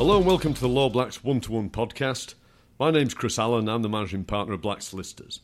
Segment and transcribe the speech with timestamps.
[0.00, 2.32] Hello and welcome to the Law Blacks One to One podcast.
[2.78, 5.40] My name's Chris Allen, I'm the managing partner of Black Solicitors.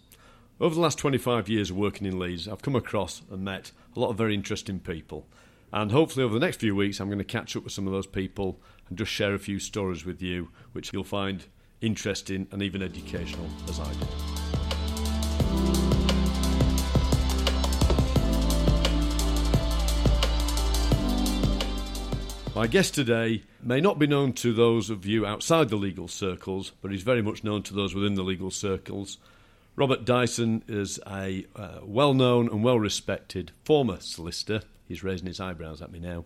[0.58, 4.00] Over the last 25 years of working in Leeds, I've come across and met a
[4.00, 5.26] lot of very interesting people.
[5.74, 7.92] And hopefully, over the next few weeks, I'm going to catch up with some of
[7.92, 8.58] those people
[8.88, 11.44] and just share a few stories with you, which you'll find
[11.82, 14.08] interesting and even educational, as I did.
[22.56, 26.72] My guest today may not be known to those of you outside the legal circles,
[26.80, 29.18] but he's very much known to those within the legal circles.
[29.76, 34.62] Robert Dyson is a uh, well known and well respected former solicitor.
[34.88, 36.24] He's raising his eyebrows at me now.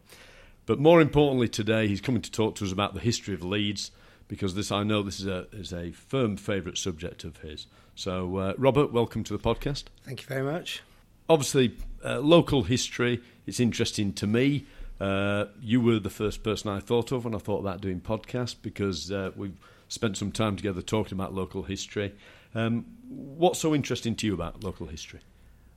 [0.66, 3.91] But more importantly, today he's coming to talk to us about the history of Leeds
[4.29, 7.66] because this I know this is a, is a firm favourite subject of his.
[7.97, 9.87] So, uh, Robert, welcome to the podcast.
[10.05, 10.85] Thank you very much.
[11.29, 14.66] Obviously, uh, local history, it's interesting to me.
[15.01, 18.54] Uh, you were the first person I thought of when I thought about doing podcasts
[18.60, 22.15] because uh, we've spent some time together talking about local history.
[22.54, 25.21] Um, what's so interesting to you about local history?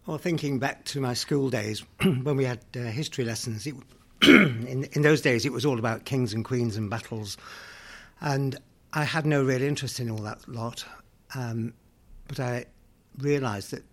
[0.05, 3.75] Well, thinking back to my school days when we had uh, history lessons, it,
[4.23, 7.37] in, in those days it was all about kings and queens and battles,
[8.19, 8.57] and
[8.91, 10.83] I had no real interest in all that lot.
[11.35, 11.73] Um,
[12.27, 12.65] but I
[13.17, 13.83] realised that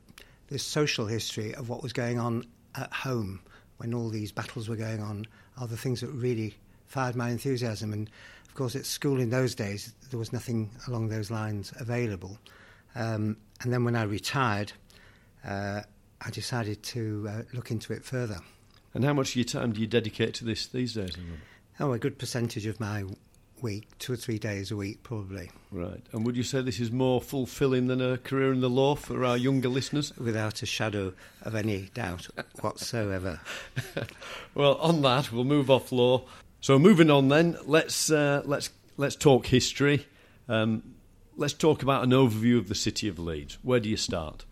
[0.49, 3.41] the social history of what was going on at home
[3.81, 6.55] when all these battles were going on are the things that really
[6.87, 7.95] fired my enthusiasm.
[7.95, 8.11] And
[8.47, 12.39] of course, at school in those days, there was nothing along those lines available.
[12.95, 14.73] Um, and then when I retired,
[15.47, 15.81] uh,
[16.21, 18.37] I decided to uh, look into it further.
[18.93, 21.17] And how much of your time do you dedicate to this these days?
[21.79, 23.05] Oh, a good percentage of my
[23.63, 25.51] week, two or three days a week, probably.
[25.71, 26.03] Right.
[26.13, 29.25] And would you say this is more fulfilling than a career in the law for
[29.25, 30.17] our younger listeners?
[30.17, 32.29] Without a shadow of any doubt
[32.61, 33.41] whatsoever.
[34.55, 36.25] well, on that, we'll move off law.
[36.61, 40.07] So, moving on then, let's uh, let's let's talk history.
[40.49, 40.83] Um,
[41.37, 43.59] let's talk about an overview of the city of Leeds.
[43.63, 44.45] Where do you start?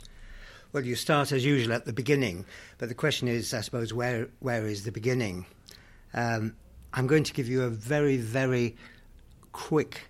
[0.72, 2.44] Well, you start as usual at the beginning,
[2.78, 5.46] but the question is, I suppose, where where is the beginning?
[6.14, 6.54] Um,
[6.92, 8.76] I'm going to give you a very, very
[9.58, 10.02] quick,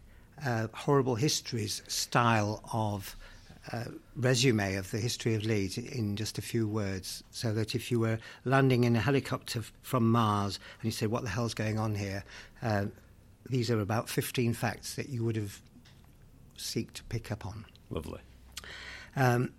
[0.44, 3.16] uh, horrible histories style of
[3.72, 7.90] uh, resume of the history of Leeds in just a few words, so that if
[7.90, 11.78] you were landing in a helicopter from Mars and you say, "What the hell's going
[11.78, 12.24] on here?"
[12.62, 12.86] Uh,
[13.48, 15.62] these are about 15 facts that you would have
[16.58, 17.64] seek to pick up on.
[17.88, 18.20] Lovely.
[19.16, 19.54] Um,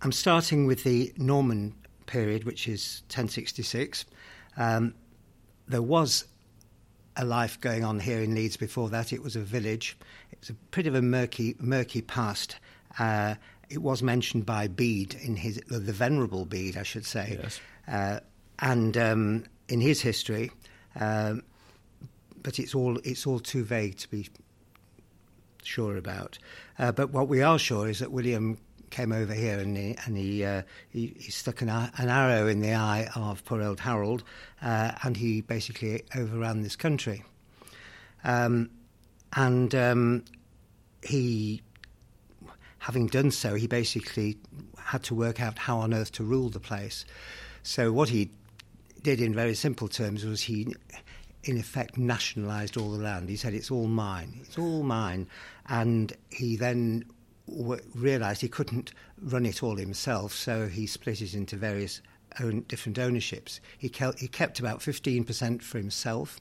[0.00, 1.74] I'm starting with the Norman
[2.06, 4.06] period, which is 1066.
[4.56, 4.94] Um,
[5.68, 6.24] there was
[7.16, 9.12] a life going on here in Leeds before that.
[9.12, 9.96] It was a village.
[10.32, 12.56] It's a bit of a murky, murky past.
[12.98, 13.34] Uh,
[13.68, 17.60] it was mentioned by Bede in his, the Venerable Bede, I should say, yes.
[17.88, 18.20] uh,
[18.58, 20.50] and um, in his history.
[20.98, 21.42] Um,
[22.42, 24.28] but it's all it's all too vague to be
[25.62, 26.38] sure about.
[26.78, 28.58] Uh, but what we are sure is that William
[28.90, 32.60] came over here and he, and he, uh, he, he, stuck an, an, arrow in
[32.60, 34.24] the eye of poor old Harold
[34.62, 37.24] uh, and he basically overran this country.
[38.24, 38.70] Um,
[39.34, 40.24] and um,
[41.02, 41.62] he,
[42.78, 44.36] having done so, he basically
[44.78, 47.04] had to work out how on earth to rule the place.
[47.62, 48.30] So what he
[49.02, 50.74] did in very simple terms was he
[51.44, 53.28] in effect nationalised all the land.
[53.28, 55.28] He said, It's all mine, it's all mine.
[55.68, 57.04] And he then
[57.56, 62.00] w- realised he couldn't run it all himself, so he split it into various
[62.40, 63.60] own, different ownerships.
[63.78, 66.40] He, ke- he kept about 15% for himself.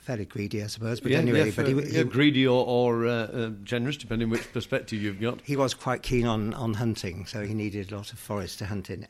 [0.00, 3.06] Fairly greedy, I suppose, but yeah, anyway, yeah, but he, he, yeah, greedy or, or
[3.06, 5.40] uh, uh, generous, depending which perspective you've got.
[5.42, 8.66] He was quite keen on, on hunting, so he needed a lot of forest to
[8.66, 9.06] hunt in.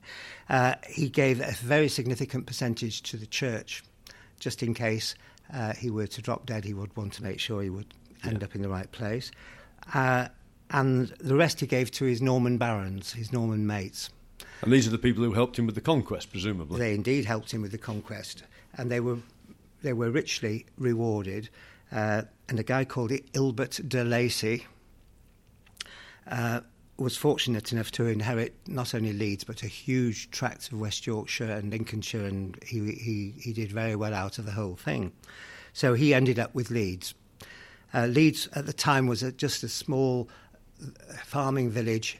[0.48, 3.84] Uh, he gave a very significant percentage to the church,
[4.40, 5.14] just in case
[5.54, 6.64] uh, he were to drop dead.
[6.64, 7.94] He would want to make sure he would
[8.24, 9.30] end up in the right place.
[9.94, 10.28] Uh,
[10.70, 14.10] and the rest he gave to his Norman barons, his Norman mates.
[14.62, 16.78] And these are the people who helped him with the conquest, presumably.
[16.78, 18.44] They indeed helped him with the conquest,
[18.76, 19.18] and they were
[19.82, 21.48] they were richly rewarded.
[21.90, 24.66] Uh, and a guy called Ilbert de Lacy
[26.30, 26.60] uh,
[26.98, 31.50] was fortunate enough to inherit not only Leeds but a huge tract of West Yorkshire
[31.50, 35.12] and Lincolnshire, and he, he, he did very well out of the whole thing.
[35.72, 37.14] So he ended up with Leeds.
[37.92, 40.28] Uh, Leeds at the time was a, just a small
[41.24, 42.18] farming village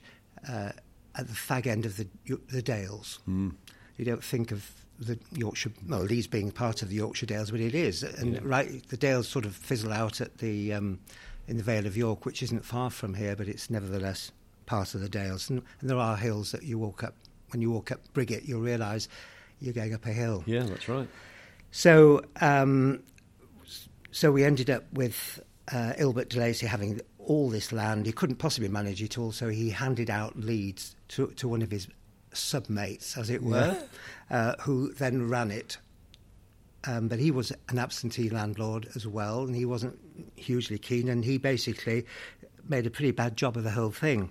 [0.48, 0.70] uh,
[1.16, 2.06] at the fag end of the,
[2.50, 3.18] the Dales.
[3.28, 3.54] Mm.
[3.96, 7.60] You don't think of the Yorkshire, well, Leeds being part of the Yorkshire Dales, but
[7.60, 8.02] it is.
[8.02, 8.40] And yeah.
[8.42, 11.00] right, the Dales sort of fizzle out at the um,
[11.48, 14.30] in the Vale of York, which isn't far from here, but it's nevertheless
[14.66, 15.50] part of the Dales.
[15.50, 17.14] And, and there are hills that you walk up.
[17.50, 19.08] When you walk up Briggate, you'll realise
[19.58, 20.44] you're going up a hill.
[20.46, 21.08] Yeah, that's right.
[21.72, 23.02] So um,
[24.12, 25.40] so we ended up with
[25.72, 28.06] uh, Ilbert de Lacy having all this land.
[28.06, 31.70] He couldn't possibly manage it all, so he handed out Leeds to, to one of
[31.70, 31.88] his
[32.32, 33.76] submates, as it were,
[34.30, 34.36] yeah.
[34.36, 35.78] uh, who then ran it.
[36.84, 39.98] Um, but he was an absentee landlord as well, and he wasn't
[40.36, 42.06] hugely keen, and he basically
[42.68, 44.30] made a pretty bad job of the whole thing.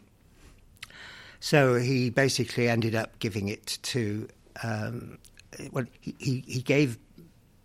[1.40, 4.28] So he basically ended up giving it to,
[4.64, 5.20] um,
[5.72, 6.98] well, he, he, he gave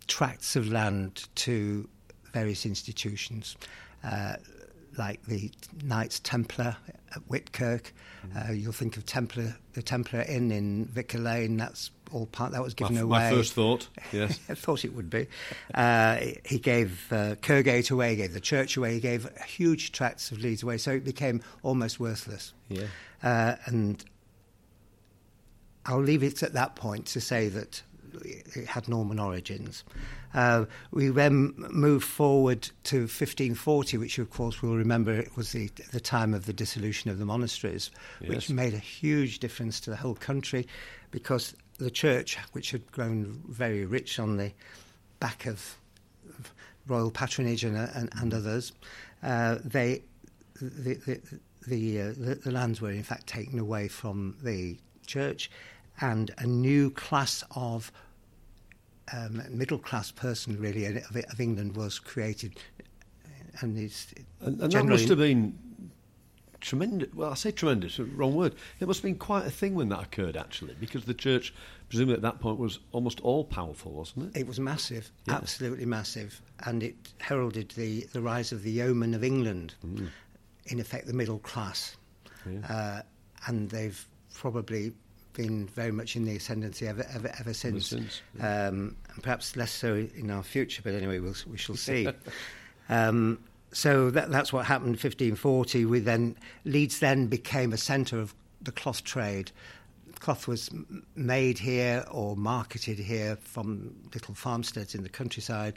[0.07, 1.89] tracts of land to
[2.31, 3.55] various institutions.
[4.03, 4.35] Uh,
[4.97, 5.51] like the
[5.83, 6.77] Knights Templar
[7.15, 7.91] at Whitkirk.
[8.27, 8.49] Mm.
[8.49, 11.57] Uh, you'll think of Templar, the Templar Inn in Vicar Lane.
[11.57, 13.19] That's all part that was given my, away.
[13.19, 15.27] My first thought, yes, I thought it would be.
[15.73, 17.35] Uh, he gave uh,
[17.91, 21.03] away, he gave the church away, he gave huge tracts of Leeds away, so it
[21.03, 22.53] became almost worthless.
[22.69, 22.87] Yeah,
[23.23, 24.03] uh, and
[25.85, 27.81] I'll leave it at that point to say that
[28.23, 29.83] it had Norman origins.
[30.33, 35.69] Uh, we then moved forward to 1540, which of course we'll remember it was the,
[35.91, 37.91] the time of the dissolution of the monasteries,
[38.21, 38.29] yes.
[38.29, 40.67] which made a huge difference to the whole country
[41.11, 44.51] because the church, which had grown very rich on the
[45.19, 45.77] back of
[46.87, 48.71] royal patronage and, and, and others,
[49.23, 50.03] uh, they
[50.61, 51.21] the the
[51.67, 54.77] the, uh, the, the lands were in fact taken away from the
[55.07, 55.49] church,
[56.01, 57.91] and a new class of
[59.13, 62.57] um, middle class person really of, of, England was created,
[63.61, 65.57] and it's and, and that must have been
[66.59, 67.13] tremendous.
[67.13, 68.55] Well, I say tremendous, wrong word.
[68.79, 71.53] It must have been quite a thing when that occurred, actually, because the church,
[71.89, 74.39] presumably at that point, was almost all powerful, wasn't it?
[74.39, 75.35] It was massive, yeah.
[75.35, 80.07] absolutely massive, and it heralded the the rise of the yeomen of England, mm.
[80.65, 81.95] in effect, the middle class,
[82.49, 82.67] yeah.
[82.67, 83.01] uh,
[83.47, 84.91] and they've probably
[85.35, 87.87] been very much in the ascendancy ever ever, ever since.
[87.87, 88.67] Since yeah.
[88.67, 92.07] um, and perhaps less so in our future, but anyway, we'll, we shall see.
[92.89, 93.39] um,
[93.71, 94.87] so that, that's what happened.
[94.87, 95.85] in 1540.
[95.85, 99.51] We then Leeds then became a centre of the cloth trade.
[100.19, 100.69] Cloth was
[101.15, 105.75] made here or marketed here from little farmsteads in the countryside,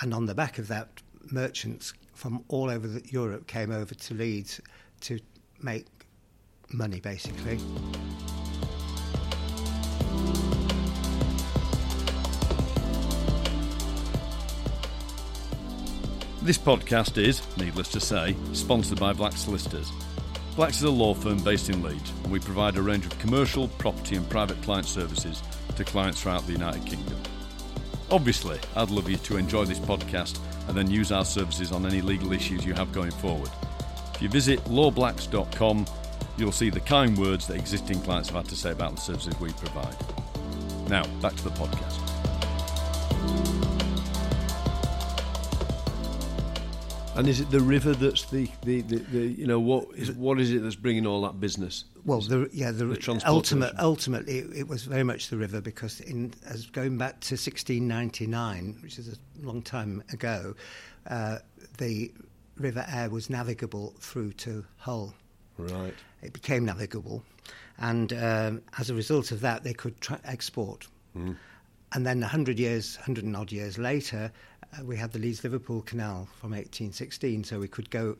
[0.00, 0.88] and on the back of that,
[1.30, 4.60] merchants from all over the, Europe came over to Leeds
[5.00, 5.18] to
[5.60, 5.86] make
[6.72, 7.58] money, basically.
[16.42, 19.92] This podcast is, needless to say, sponsored by Black Solicitors.
[20.56, 23.68] Blacks is a law firm based in Leeds, and we provide a range of commercial,
[23.68, 25.42] property, and private client services
[25.76, 27.18] to clients throughout the United Kingdom.
[28.10, 32.00] Obviously, I'd love you to enjoy this podcast and then use our services on any
[32.00, 33.50] legal issues you have going forward.
[34.14, 35.84] If you visit lawblacks.com,
[36.38, 39.38] you'll see the kind words that existing clients have had to say about the services
[39.40, 39.96] we provide.
[40.88, 42.00] Now, back to the podcast.
[47.20, 50.40] And is it the river that's the, the, the, the you know what is what
[50.40, 51.84] is it that's bringing all that business?
[52.06, 56.00] Well, the, yeah, the, the ultimate, ultimately it, it, was very much the river because
[56.00, 60.54] in as going back to 1699, which is a long time ago,
[61.08, 61.40] uh,
[61.76, 62.10] the
[62.56, 65.12] River Aire was navigable through to Hull.
[65.58, 65.92] Right.
[66.22, 67.22] It became navigable,
[67.76, 70.88] and um, as a result of that, they could tra- export.
[71.14, 71.36] Mm.
[71.92, 74.32] And then 100 years, 100 and odd years later,
[74.78, 78.16] uh, we had the Leeds Liverpool Canal from 1816, so we could go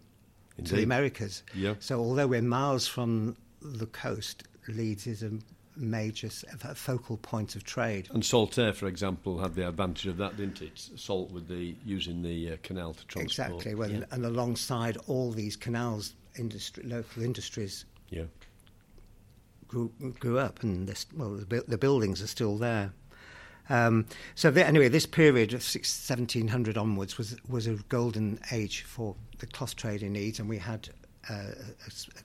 [0.58, 0.70] Indeed.
[0.70, 1.42] to the Americas.
[1.54, 1.74] Yeah.
[1.80, 5.30] So although we're miles from the coast, Leeds is a
[5.76, 6.28] major
[6.64, 8.08] a focal point of trade.
[8.12, 10.78] And Saltaire, for example, had the advantage of that, didn't it?
[10.96, 13.52] Salt with the using the uh, canal to transport.
[13.52, 13.74] Exactly.
[13.74, 14.04] Well, yeah.
[14.10, 17.84] and alongside all these canals, industry, local industries.
[18.10, 18.24] Yeah.
[19.68, 22.92] Grew, grew up, and this, well, the, the buildings are still there.
[23.70, 29.14] Um, so the, anyway, this period of 1700 onwards was was a golden age for
[29.38, 30.88] the cloth trade in Leeds, and we had
[31.30, 32.22] uh, a, a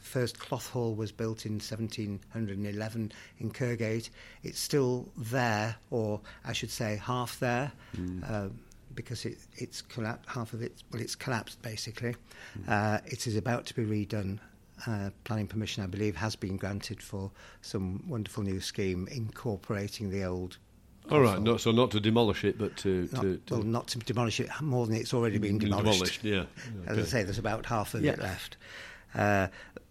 [0.00, 4.10] first cloth hall was built in 1711 in Kirkgate.
[4.44, 7.72] It's still there, or I should say, half there.
[7.96, 8.30] Mm.
[8.30, 8.48] Uh,
[8.94, 12.14] because it, it's collapsed, half of it, well, it's collapsed basically.
[12.56, 12.68] Mm.
[12.68, 14.38] Uh, it is about to be redone.
[14.86, 17.30] Uh, planning permission, I believe, has been granted for
[17.62, 20.58] some wonderful new scheme incorporating the old
[21.10, 23.88] all right, no, so not to demolish it, but to, not, to, to, well, not
[23.88, 26.22] to demolish it more than it's already been demolished.
[26.22, 26.44] demolished yeah,
[26.82, 26.86] okay.
[26.86, 28.12] as I say, there's about half of yeah.
[28.12, 28.56] it left.
[29.14, 29.48] Uh,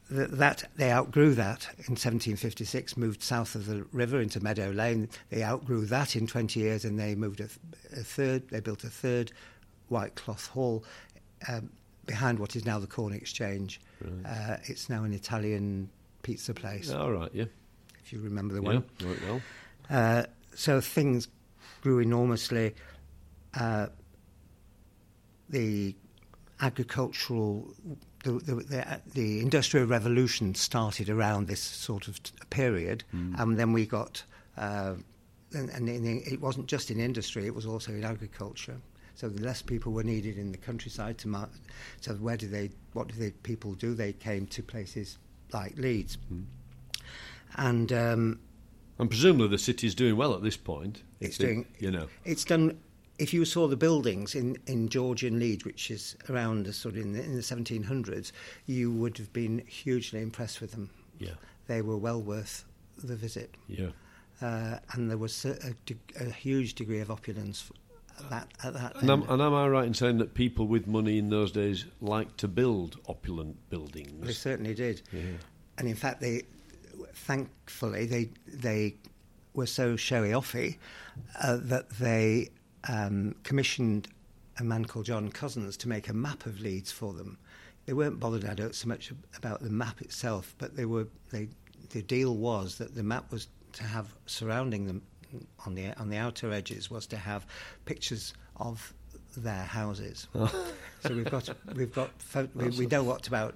[0.10, 5.10] th- that they outgrew that in 1756, moved south of the river into Meadow Lane.
[5.29, 7.60] They outgrew that in 20 years, and they moved a, th-
[7.91, 8.50] a third.
[8.50, 9.32] They built a third
[9.89, 10.84] white cloth hall
[11.48, 11.70] um,
[12.05, 13.79] behind what is now the Corn Exchange.
[14.01, 14.12] Right.
[14.25, 15.89] Uh, it's now an Italian
[16.24, 16.91] pizza place.
[16.91, 17.46] All right, yeah.
[18.03, 18.84] If you remember the one.
[19.00, 19.41] Yeah, right well.
[19.89, 20.24] Uh,
[20.55, 21.27] so things
[21.81, 22.74] grew enormously.
[23.53, 23.88] Uh,
[25.50, 25.95] the
[26.62, 27.74] agricultural,
[28.24, 32.19] the, the, the, the industrial revolution started around this sort of
[32.50, 33.36] period, Hmm.
[33.38, 34.24] and then we got,
[34.57, 34.95] uh,
[35.53, 38.77] and, and in, it wasn't just in industry; it was also in agriculture.
[39.15, 41.48] So the less people were needed in the countryside to
[42.01, 42.72] so where do they?
[42.93, 43.93] What do the people do?
[43.93, 45.17] They came to places
[45.51, 46.41] like Leeds, Hmm.
[47.55, 48.39] and um,
[49.00, 51.03] And presumably the city's doing well at this point.
[51.19, 52.07] It's it- doing- You know.
[52.25, 52.79] It's done.
[53.19, 57.01] If you saw the buildings in, in Georgian Leeds, which is around the sort of
[57.01, 58.31] in the, in the 1700s,
[58.65, 60.89] you would have been hugely impressed with them.
[61.19, 61.35] Yeah.
[61.67, 62.65] They were well worth
[63.03, 63.89] the visit, Yeah.
[64.41, 65.57] uh, and there was a,
[66.19, 67.69] a, a huge degree of opulence
[68.19, 68.47] at that.
[68.63, 71.29] At that And am, and am I right in saying that people with money in
[71.29, 74.25] those days liked to build opulent buildings?
[74.25, 75.21] They certainly did, Yeah.
[75.77, 76.43] and in fact, they
[77.13, 78.95] thankfully they they
[79.53, 80.77] were so showy offy
[81.41, 82.50] uh, that they
[82.88, 84.07] um, commissioned
[84.59, 87.38] a man called John Cossins to make a map of Leeds for them.
[87.85, 91.50] They weren't bothered I don't so much about the map itself, but they were they
[91.89, 95.01] the deal was that the map was to have surrounding them
[95.65, 97.45] on the on the outer edges was to have
[97.85, 98.93] pictures of
[99.35, 100.27] their houses.
[100.33, 102.12] so we've got we've got
[102.55, 103.55] we, we know what about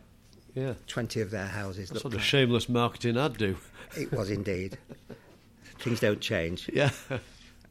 [0.58, 0.74] Yeah.
[0.88, 3.58] twenty of their houses That's what a shameless marketing ad do.
[3.96, 4.76] It was indeed.
[5.80, 6.68] Things don't change.
[6.74, 6.90] Yeah.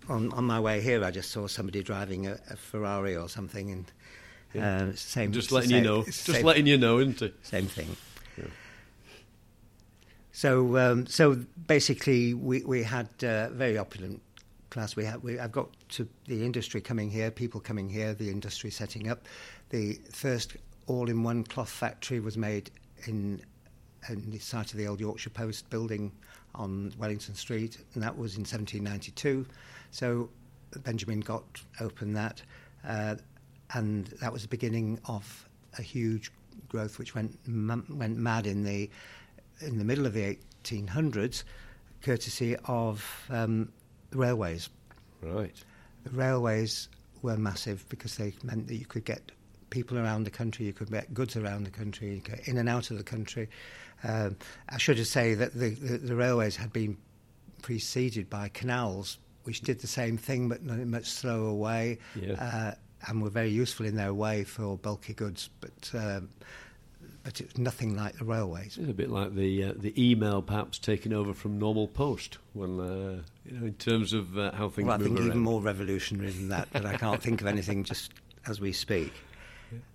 [0.08, 3.72] On, on my way here, I just saw somebody driving a, a Ferrari or something,
[3.72, 5.32] and uh, same.
[5.32, 6.04] Just letting you know.
[6.04, 7.34] Just same, letting you know, isn't it?
[7.42, 7.96] same thing.
[8.38, 8.44] Yeah.
[10.30, 14.22] So, um, so basically, we we had uh, very opulent
[14.70, 14.94] class.
[14.94, 18.70] We had we, I've got to the industry coming here, people coming here, the industry
[18.70, 19.26] setting up.
[19.70, 22.70] The first all-in-one cloth factory was made
[23.06, 23.40] in,
[24.08, 26.12] in the site of the old Yorkshire Post building
[26.54, 29.46] on Wellington Street, and that was in 1792.
[29.90, 30.28] So
[30.78, 32.42] Benjamin Gott open that,
[32.86, 33.16] uh,
[33.74, 36.30] and that was the beginning of a huge
[36.68, 38.90] growth, which went m- went mad in the
[39.60, 41.44] in the middle of the 1800s,
[42.02, 43.72] courtesy of um,
[44.10, 44.68] the railways.
[45.22, 45.54] Right.
[46.04, 46.88] The railways
[47.22, 49.32] were massive because they meant that you could get
[49.70, 52.68] people around the country, you could get goods around the country, you could in and
[52.68, 53.48] out of the country.
[54.04, 54.36] Um,
[54.68, 56.96] I should just say that the, the, the railways had been
[57.62, 62.32] preceded by canals, which did the same thing but in a much slower way, Yeah.
[62.34, 62.74] uh,
[63.08, 66.30] and were very useful in their way for bulky goods, but um,
[67.22, 68.78] but it's nothing like the railways.
[68.78, 72.80] It's a bit like the uh, the email perhaps taking over from normal post when
[72.80, 75.28] uh, you know in terms of uh, how things Well, I move think around.
[75.28, 78.12] even more revolutionary than that, but I can't think of anything just
[78.46, 79.12] as we speak.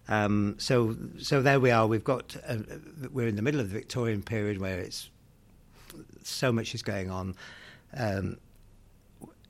[0.08, 1.88] Um, so, so there we are.
[1.88, 2.58] We've got uh,
[3.12, 5.10] we're in the middle of the Victorian period where it's
[6.24, 7.36] so much is going on,
[7.96, 8.38] um,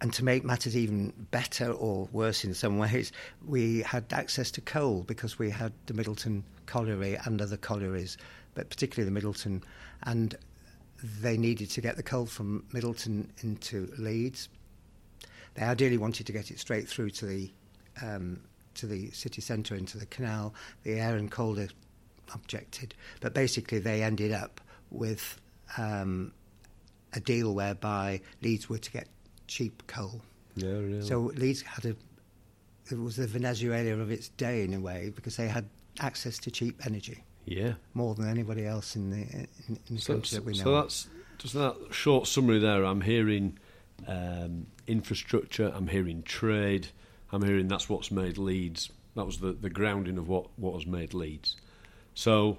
[0.01, 3.11] and to make matters even better or worse in some ways,
[3.45, 8.17] we had access to coal because we had the Middleton colliery and other collieries,
[8.55, 9.63] but particularly the Middleton,
[10.03, 10.35] and
[11.21, 14.49] they needed to get the coal from Middleton into Leeds.
[15.55, 17.51] They ideally wanted to get it straight through to the
[18.01, 18.39] um,
[18.75, 20.53] to the city centre into the canal.
[20.83, 21.67] The Aire and Calder
[22.33, 25.39] objected, but basically they ended up with
[25.77, 26.31] um,
[27.13, 29.07] a deal whereby Leeds were to get
[29.47, 30.21] cheap coal.
[30.55, 31.01] yeah, really.
[31.01, 31.95] So Leeds had a
[32.89, 36.51] it was the Venezuela of its day in a way because they had access to
[36.51, 37.73] cheap energy yeah.
[37.93, 39.47] more than anybody else in the in,
[39.87, 40.63] in the So, country that we know.
[40.63, 42.83] so that's just that short summary there.
[42.83, 43.57] I'm hearing
[44.07, 45.71] um, infrastructure.
[45.73, 46.87] I'm hearing trade.
[47.31, 48.91] I'm hearing that's what's made Leeds.
[49.15, 51.55] That was the, the grounding of what, what has made Leeds.
[52.13, 52.57] So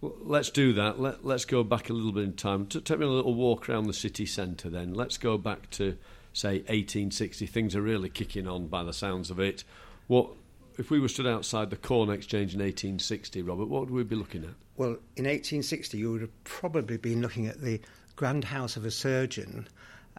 [0.00, 1.00] let's do that.
[1.00, 2.66] Let, let's go back a little bit in time.
[2.66, 4.94] T- take me a little walk around the city centre then.
[4.94, 5.96] Let's go back to,
[6.32, 7.46] say, 1860.
[7.46, 9.64] Things are really kicking on by the sounds of it.
[10.06, 10.30] What
[10.78, 14.16] If we were stood outside the Corn Exchange in 1860, Robert, what would we be
[14.16, 14.54] looking at?
[14.76, 17.80] Well, in 1860, you would have probably been looking at the
[18.16, 19.68] grand house of a surgeon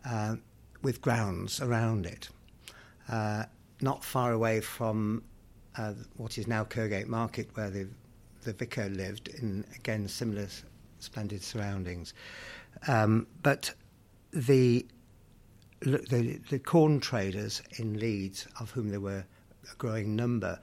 [0.05, 0.35] uh,
[0.81, 2.29] with grounds around it,
[3.09, 3.45] uh,
[3.81, 5.23] not far away from
[5.77, 7.87] uh, what is now Kirkgate Market, where the,
[8.43, 10.47] the vicar lived, in again similar
[10.99, 12.13] splendid surroundings.
[12.87, 13.73] Um, but
[14.31, 14.85] the,
[15.81, 19.25] the the corn traders in Leeds, of whom there were
[19.71, 20.59] a growing number,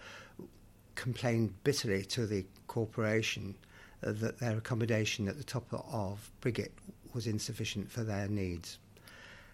[0.95, 3.57] complained bitterly to the corporation
[4.03, 6.73] uh, that their accommodation at the top of Briggate
[7.15, 8.79] was insufficient for their needs.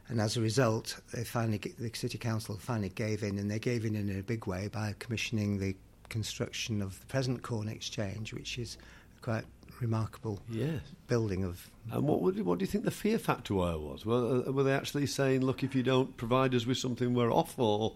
[0.08, 3.84] And as a result, they finally, the city council finally gave in, and they gave
[3.84, 5.74] in in a big way by commissioning the
[6.10, 8.76] construction of the present Corn Exchange, which is
[9.16, 9.44] a quite
[9.80, 10.80] remarkable Yes.
[11.08, 11.70] building of.
[11.90, 13.54] And what would, what do you think the fear factor?
[13.54, 17.14] Was were, uh, were they actually saying, "Look, if you don't provide us with something,
[17.14, 17.58] we're off"?
[17.58, 17.94] Or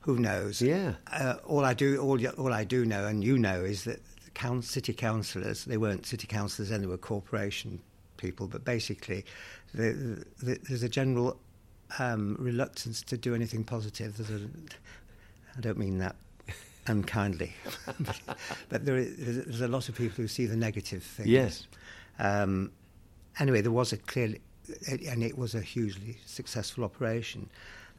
[0.00, 0.62] who knows?
[0.62, 0.94] Yeah.
[1.10, 4.00] Uh, all I do, all, all I do know, and you know, is that
[4.34, 7.80] the city councillors, they weren't city councillors, then they were corporation
[8.16, 9.24] people, but basically,
[9.76, 11.38] the, the, there's a general
[11.98, 14.16] um, reluctance to do anything positive.
[14.16, 14.44] There's a,
[15.56, 16.16] I don't mean that
[16.86, 17.52] unkindly,
[18.68, 21.28] but there is, there's a lot of people who see the negative things.
[21.28, 21.66] Yes.
[22.18, 22.72] Um,
[23.38, 24.34] anyway, there was a clear,
[24.88, 27.48] and it was a hugely successful operation.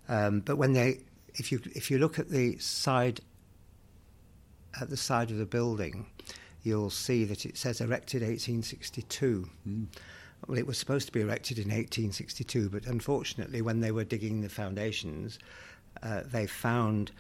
[0.10, 1.02] Um, but when they,
[1.36, 3.22] if you if you look at the side,
[4.82, 6.08] at the side of the building,
[6.64, 9.48] you'll see that it says erected 1862.
[9.68, 9.86] Mm.
[10.46, 14.42] Well, it was supposed to be erected in 1862, but unfortunately, when they were digging
[14.42, 15.40] the foundations,
[16.04, 17.12] uh, they found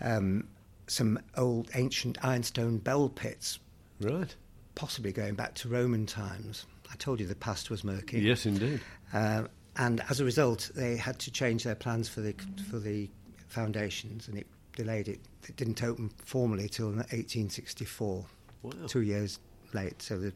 [0.00, 0.48] um,
[0.86, 3.58] some old ancient ironstone bell pits.
[4.00, 4.34] Right.
[4.74, 6.66] Possibly going back to Roman times.
[6.90, 8.20] I told you the past was murky.
[8.20, 8.80] Yes, indeed.
[9.12, 9.44] Uh,
[9.76, 12.34] and as a result, they had to change their plans for the
[12.70, 13.08] for the
[13.48, 15.20] foundations, and it delayed it.
[15.48, 18.24] It didn't open formally till 1864.
[18.62, 18.72] Wow.
[18.86, 19.38] Two years
[19.72, 20.02] late.
[20.02, 20.32] So they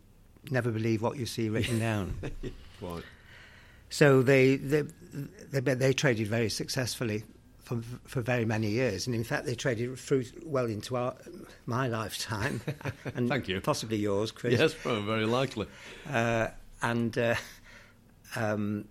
[0.50, 2.18] never believe what you see written down.
[2.80, 3.04] Quite.
[3.90, 4.82] So they, they
[5.52, 7.25] they, they traded very successfully
[7.62, 11.14] for for very many years, and in fact they traded through well into our
[11.66, 12.61] my lifetime.
[13.14, 13.61] and Thank you.
[13.61, 14.58] Possibly yours, Chris.
[14.58, 15.66] Yes, very likely.
[16.11, 16.49] Uh,
[16.80, 17.34] and uh,
[18.37, 18.87] um,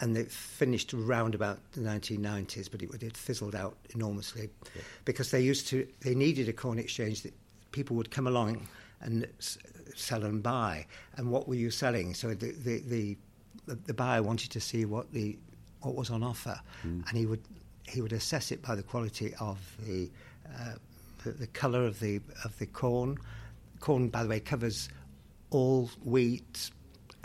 [0.00, 4.82] and it finished around about the 1990s, but it, it fizzled out enormously yeah.
[5.04, 7.34] because they used to they needed a corn exchange that
[7.72, 8.66] people would come along
[9.00, 9.26] and
[9.94, 10.86] sell and buy.
[11.16, 12.14] And what were you selling?
[12.14, 13.16] So the the, the
[13.86, 15.38] the buyer wanted to see what the
[15.80, 17.08] what was on offer, mm.
[17.08, 17.42] and he would
[17.84, 20.10] he would assess it by the quality of the
[20.46, 20.74] uh,
[21.24, 23.18] the, the colour of the of the corn.
[23.80, 24.88] Corn, by the way, covers
[25.50, 26.70] all wheat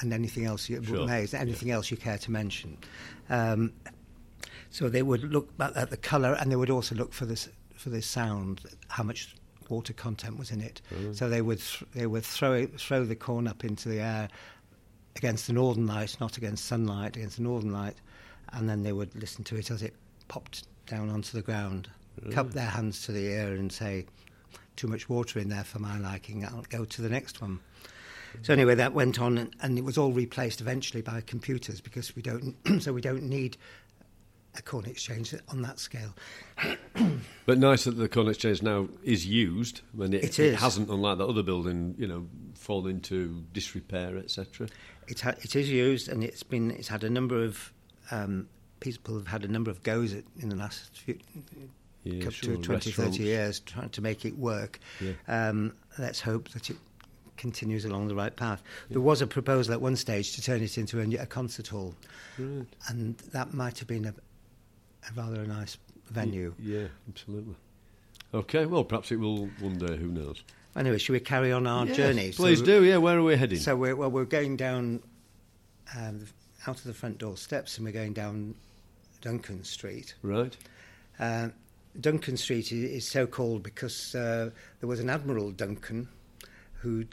[0.01, 1.08] and anything else you sure.
[1.08, 1.75] maize, anything yeah.
[1.75, 2.77] else you care to mention.
[3.29, 3.74] Um,
[4.70, 7.90] so they would look at the colour, and they would also look for this for
[7.90, 9.36] the sound, how much
[9.70, 10.82] water content was in it.
[10.94, 11.16] Mm.
[11.16, 14.29] So they would th- they would throw it, throw the corn up into the air
[15.16, 17.96] against the northern light, not against sunlight, against the northern light,
[18.53, 19.94] and then they would listen to it as it
[20.27, 21.90] popped down onto the ground,
[22.22, 22.34] really?
[22.34, 24.05] cup their hands to the ear and say,
[24.75, 26.46] "Too much water in there for my liking.
[26.46, 27.60] I'll go to the next one."
[28.42, 32.16] So anyway, that went on, and, and it was all replaced eventually by computers because
[32.16, 32.55] we don't.
[32.79, 33.58] so we don't need
[34.55, 36.14] a corn exchange on that scale.
[37.46, 41.18] but nice that the corn exchange now is used when it, it, it hasn't, unlike
[41.20, 44.68] that other building, you know, fall into disrepair, etc.
[45.07, 47.72] It, ha- it is used, and it's been it's had a number of
[48.12, 48.48] um,
[48.79, 51.18] people have had a number of goes at, in the last few,
[52.03, 52.55] yeah, sure.
[52.55, 54.79] to 20, 30 years trying to make it work.
[55.00, 55.14] Yeah.
[55.27, 56.77] Um, let's hope that it
[57.38, 58.62] continues along the right path.
[58.90, 58.96] Yeah.
[58.96, 61.96] There was a proposal at one stage to turn it into a, a concert hall,
[62.38, 62.66] right.
[62.88, 64.14] and that might have been a,
[65.07, 65.77] a rather nice
[66.09, 66.53] venue.
[66.59, 67.55] Yeah, absolutely.
[68.33, 69.98] Okay, well, perhaps it will one day.
[69.98, 70.44] Who knows?
[70.75, 72.31] Anyway, should we carry on our yes, journey?
[72.31, 72.83] Please so, do.
[72.83, 73.59] Yeah, where are we heading?
[73.59, 75.01] So we're well, we're going down
[75.98, 76.25] um,
[76.68, 78.53] out of the front door steps, and we're going down
[79.22, 80.14] Duncan Street.
[80.22, 80.55] Right.
[81.20, 81.50] Uh,
[82.00, 86.07] Duncan Street is so called because uh, there was an Admiral Duncan
[86.75, 87.05] who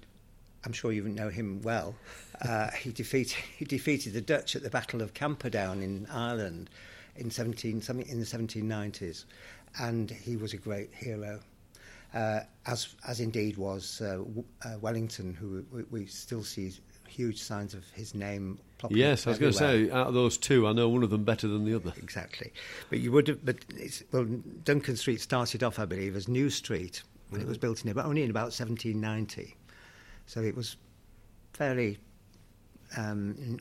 [0.64, 1.94] I'm sure you know him well.
[2.42, 6.68] Uh, he defeated he defeated the Dutch at the Battle of Camperdown in Ireland
[7.18, 9.24] in 17 something in the 1790s,
[9.81, 11.40] and he was a great hero.
[12.14, 14.22] Uh, as as indeed was uh,
[14.64, 16.72] uh, Wellington, who we, we, still see
[17.09, 18.59] huge signs of his name.
[18.88, 21.24] Yes, I was going to say out of those two, I know one of them
[21.24, 21.92] better than the other.
[21.98, 22.52] Exactly,
[22.88, 23.44] but you would have.
[23.44, 23.57] But
[24.12, 24.24] well,
[24.64, 27.48] Duncan Street started off, I believe, as New Street when mm-hmm.
[27.48, 29.57] it was built in, but only in about 1790.
[30.26, 30.76] So it was
[31.52, 31.98] fairly
[32.96, 33.59] um,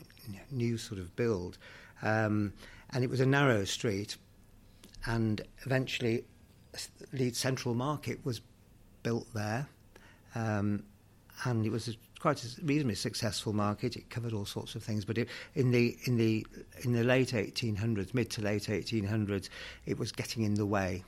[0.51, 1.57] new sort of build,
[2.01, 2.53] um,
[2.95, 4.15] and it was a narrow street,
[5.05, 6.23] and eventually
[7.11, 8.39] Leeds Central Market was
[9.03, 9.67] built there,
[10.33, 10.81] um,
[11.43, 13.97] and it was a, quite a reasonably successful market.
[13.97, 16.47] It covered all sorts of things, but it, in the in the
[16.83, 19.49] in the late 1800s, mid to late 1800s,
[19.85, 21.03] it was getting in the way.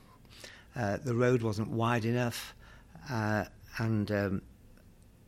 [0.76, 2.54] Uh, the road wasn't wide enough,
[3.10, 3.46] uh,
[3.78, 4.42] and um,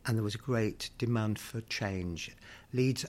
[0.05, 2.31] and there was a great demand for change.
[2.71, 3.03] Leeds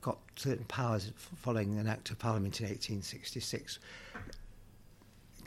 [0.00, 3.78] got certain powers following an Act of Parliament in 1866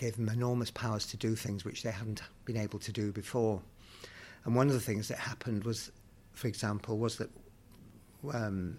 [0.02, 3.62] gave them enormous powers to do things which they hadn't been able to do before.
[4.46, 5.92] And one of the things that happened was,
[6.34, 7.30] for example, was that
[8.34, 8.78] um,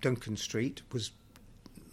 [0.00, 1.10] Duncan Street was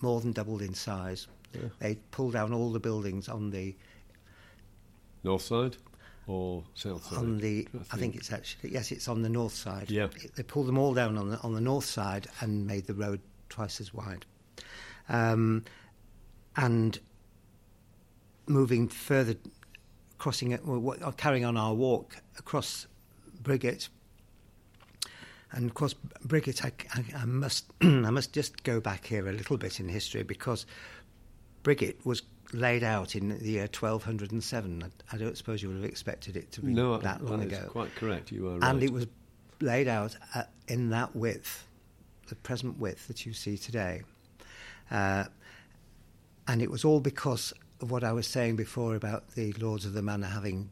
[0.02, 1.28] more than doubled in size.
[1.54, 1.70] Yeah.
[1.80, 3.76] They pulled down all the buildings on the
[5.24, 5.78] north side
[6.32, 7.20] or south side?
[7.20, 7.88] On the, I think.
[7.91, 8.15] I think.
[8.15, 9.89] it's actually yes, it's on the north side.
[9.89, 12.94] Yeah, they pulled them all down on the on the north side and made the
[12.94, 14.26] road twice as wide.
[15.10, 15.65] Um,
[16.56, 17.00] and
[18.48, 19.36] moving further,
[20.17, 22.88] crossing it, or carrying on our walk across
[23.41, 23.89] Briggate.
[25.52, 29.34] And of course, Briggate, I, I, I must I must just go back here a
[29.34, 30.65] little bit in history because
[31.63, 34.84] Briggate was laid out in the year 1207.
[34.84, 37.48] I, I don't suppose you would have expected it to be no, that long that
[37.48, 37.70] ago.
[37.70, 38.32] quite correct.
[38.32, 38.70] You are right.
[38.70, 39.08] And it was
[39.60, 41.68] laid out at, in that width,
[42.28, 44.04] the present width that you see today.
[44.90, 45.26] Uh,
[46.48, 49.94] and it was all because of what I was saying before about the Lords of
[49.94, 50.70] the Manor having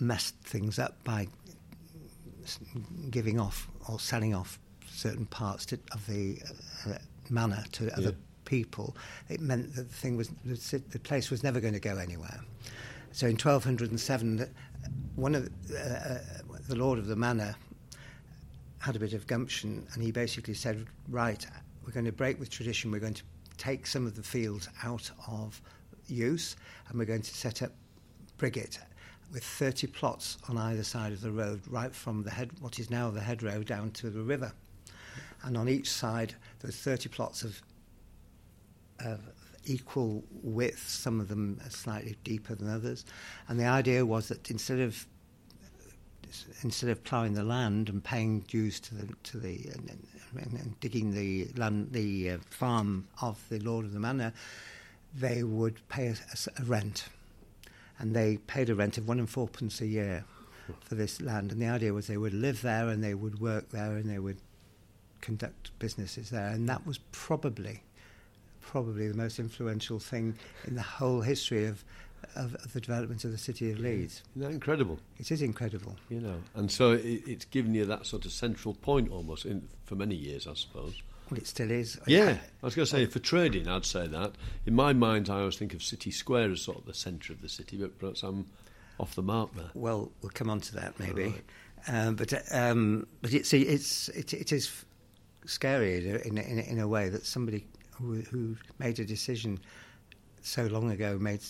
[0.00, 1.28] messed things up by
[3.10, 6.38] giving off or selling off certain parts to, of the
[6.86, 6.98] uh,
[7.30, 7.90] manor to yeah.
[7.96, 8.14] other
[8.46, 8.96] people.
[9.28, 12.40] It meant that the thing was the place was never going to go anywhere.
[13.12, 14.48] So in 1207,
[15.14, 16.18] one of uh, uh,
[16.68, 17.54] the Lord of the Manor
[18.78, 21.46] had a bit of gumption, and he basically said, "Right,
[21.84, 22.90] we're going to break with tradition.
[22.90, 23.22] We're going to
[23.58, 25.60] take some of the fields out of
[26.06, 26.56] use,
[26.88, 27.72] and we're going to set up
[28.38, 28.78] Briggate
[29.32, 32.90] with 30 plots on either side of the road, right from the head, what is
[32.90, 34.52] now the head road, down to the river.
[35.42, 37.60] And on each side, there's 30 plots of,
[39.00, 39.20] of
[39.64, 43.04] equal width, some of them slightly deeper than others.
[43.48, 45.06] And the idea was that instead of
[46.62, 50.06] instead of ploughing the land and paying dues to the to the and,
[50.38, 54.32] and, and digging the land the uh, farm of the lord of the manor,
[55.14, 57.08] they would pay a, a, a, rent,
[57.98, 60.24] and they paid a rent of one and fourpence a year
[60.80, 61.52] for this land.
[61.52, 64.18] And the idea was they would live there and they would work there and they
[64.18, 64.38] would
[65.20, 67.82] conduct businesses there, and that was probably
[68.66, 71.84] probably the most influential thing in the whole history of
[72.34, 74.22] of, of, the development of the city of Leeds.
[74.34, 74.98] Isn't that incredible?
[75.18, 75.96] It is incredible.
[76.08, 79.68] You know, and so it, it's given you that sort of central point almost in,
[79.84, 81.00] for many years, I suppose.
[81.30, 81.98] Well, it still is.
[82.06, 84.32] Yeah, I was going to say for trading, I'd say that.
[84.64, 87.42] In my mind, I always think of City Square as sort of the centre of
[87.42, 88.46] the city, but perhaps I'm
[88.98, 89.70] off the mark there.
[89.74, 91.24] Well, we'll come on to that maybe.
[91.24, 91.44] Right.
[91.88, 94.84] Um, but um, but it's it's it, it is
[95.44, 97.66] scary in, in in a way that somebody
[97.98, 99.58] who, who made a decision
[100.42, 101.40] so long ago made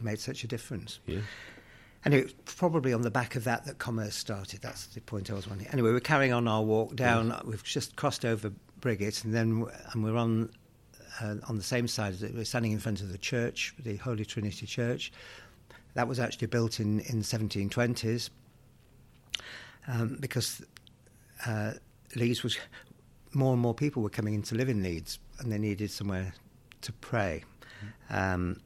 [0.00, 1.00] made such a difference.
[1.06, 1.20] Yeah.
[2.04, 4.62] And it was probably on the back of that that commerce started.
[4.62, 5.66] That's the point I was wanting.
[5.68, 7.28] Anyway, we're carrying on our walk down.
[7.28, 7.44] Yes.
[7.44, 10.50] We've just crossed over Briggate, and then and we're on
[11.20, 12.16] uh, on the same side.
[12.20, 15.12] We're standing in front of the church, the Holy Trinity Church.
[15.94, 18.30] That was actually built in in the 1720s
[19.86, 20.62] um, because
[21.46, 21.72] uh,
[22.16, 22.58] Leeds was
[23.34, 26.32] more and more people were coming in to live in Leeds, and they needed somewhere
[26.82, 27.44] to pray.
[28.10, 28.16] Mm-hmm.
[28.16, 28.60] Um,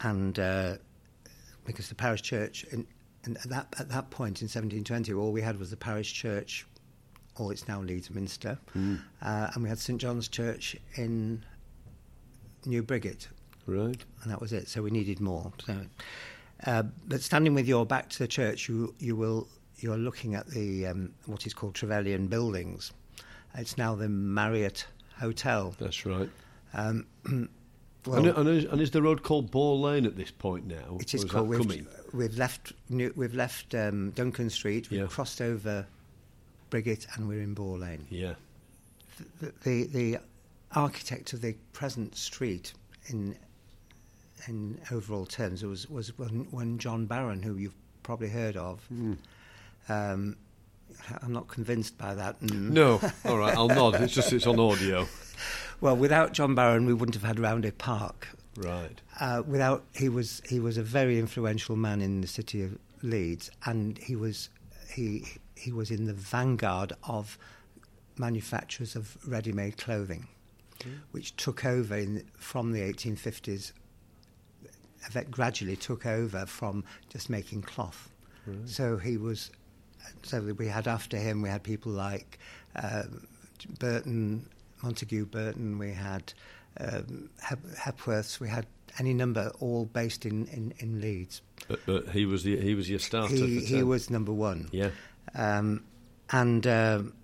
[0.00, 0.76] and uh,
[1.64, 2.86] because the parish church, in,
[3.24, 6.66] and at that at that point in 1720, all we had was the parish church,
[7.38, 9.00] or it's now Leeds Minster, mm.
[9.22, 11.44] uh, and we had St John's Church in
[12.64, 13.28] New Briggate,
[13.66, 14.68] right, and that was it.
[14.68, 15.52] So we needed more.
[15.64, 15.76] So,
[16.66, 20.46] uh, but standing with your back to the church, you you will you're looking at
[20.48, 22.92] the um, what is called Trevelyan buildings.
[23.54, 24.86] It's now the Marriott
[25.18, 25.74] Hotel.
[25.78, 26.30] That's right.
[26.74, 27.06] Um,
[28.06, 30.98] Well, and, and, is, and, is, the road called Boar Lane at this point now?
[31.00, 31.48] It is, called.
[31.48, 32.72] We've, we've, left.
[32.88, 34.90] We've left um, Duncan Street.
[34.90, 35.06] We've yeah.
[35.06, 35.84] crossed over
[36.70, 38.06] Briggate, and we're in Boar Lane.
[38.10, 38.34] Yeah.
[39.40, 40.18] The, the, the
[40.72, 42.74] architect of the present street,
[43.08, 43.36] in
[44.46, 47.74] in overall terms, was was one, one John Barran, who you've
[48.04, 48.86] probably heard of.
[48.92, 49.16] Mm.
[49.88, 50.36] Um,
[51.22, 52.40] I'm not convinced by that.
[52.40, 52.70] Mm.
[52.70, 53.96] No, all right, I'll nod.
[53.96, 55.06] It's just it's on audio.
[55.80, 58.28] Well, without John Barran, we wouldn't have had Roundhay Park.
[58.56, 59.00] Right.
[59.20, 63.50] Uh, without he was he was a very influential man in the city of Leeds,
[63.64, 64.48] and he was
[64.94, 67.38] he he was in the vanguard of
[68.18, 70.26] manufacturers of ready-made clothing,
[70.80, 70.98] mm.
[71.10, 73.72] which took over in, from the 1850s.
[75.12, 78.10] That gradually took over from just making cloth.
[78.46, 78.68] Right.
[78.68, 79.50] So he was.
[80.22, 82.38] So we had after him, we had people like
[82.74, 83.04] uh,
[83.78, 84.48] Burton
[84.82, 86.32] Montague Burton, we had
[86.80, 88.66] um, Hep- Hepworths, we had
[88.98, 91.42] any number, all based in, in, in Leeds.
[91.68, 93.34] But, but he was the, he was your starter.
[93.34, 94.68] He, he was number one.
[94.72, 94.90] Yeah,
[95.34, 95.84] um,
[96.30, 97.14] and um,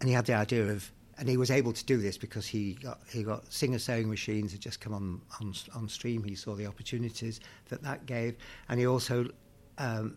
[0.00, 2.74] and he had the idea of, and he was able to do this because he
[2.74, 6.22] got he got Singer sewing machines had just come on on, on stream.
[6.22, 8.36] He saw the opportunities that that gave,
[8.68, 9.28] and he also.
[9.78, 10.16] Um,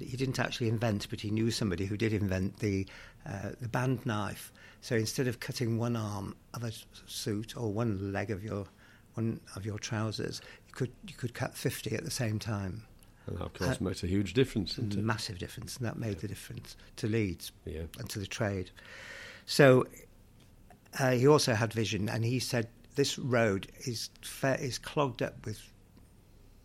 [0.00, 2.86] he didn't actually invent, but he knew somebody who did invent the
[3.26, 6.72] uh, the band knife, so instead of cutting one arm of a
[7.06, 8.66] suit or one leg of your
[9.14, 12.84] one of your trousers, you could you could cut fifty at the same time.
[13.26, 14.78] And that, of course, uh, makes a huge difference.
[14.78, 16.20] A massive difference, and that made yeah.
[16.20, 17.82] the difference to Leeds yeah.
[17.98, 18.70] and to the trade.
[19.44, 19.86] So
[20.98, 25.44] uh, he also had vision, and he said this road is fa- is clogged up
[25.44, 25.67] with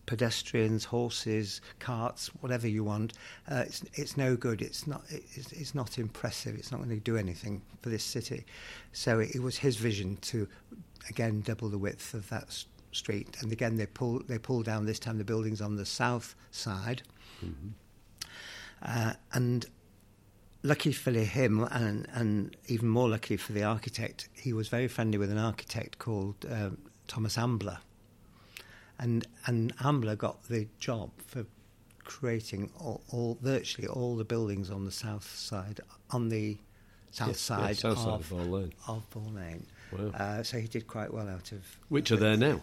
[0.06, 3.14] pedestrians, horses, carts, whatever you want.
[3.50, 4.62] Uh, it's it's no good.
[4.62, 6.56] It's not it's, it's not impressive.
[6.56, 8.46] It's not going to do anything for this city.
[8.92, 10.48] So it, it was his vision to
[11.10, 13.38] again double the width of that s- street.
[13.42, 17.04] And again they pull they pull down this time the buildings on the south side.
[18.82, 19.66] Uh, and
[20.64, 25.18] lucky for him, and, and even more lucky for the architect, he was very friendly
[25.18, 27.80] with an architect called um, Thomas Ambler.
[29.00, 31.46] And, and Ambler got the job for
[32.04, 35.80] creating all, all, virtually all the buildings on the south side,
[36.12, 36.58] on the
[37.12, 38.74] south Yes, side, yes, south of, side of Boar Lane.
[38.88, 39.66] of Boar Lane.
[39.92, 40.12] Wow.
[40.14, 42.62] Uh, so he did quite well out of Which are there now.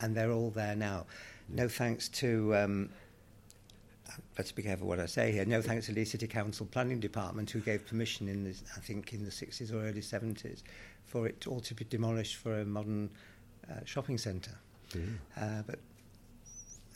[0.00, 1.06] and they're all there now.
[1.48, 2.90] No thanks to, um,
[4.36, 7.50] better be careful what I say here, no thanks to the City Council Planning Department
[7.50, 10.62] who gave permission in the, I think in the 60s or early 70s
[11.06, 13.10] for it all to be demolished for a modern
[13.70, 14.58] uh, shopping centre.
[14.94, 15.78] Uh, but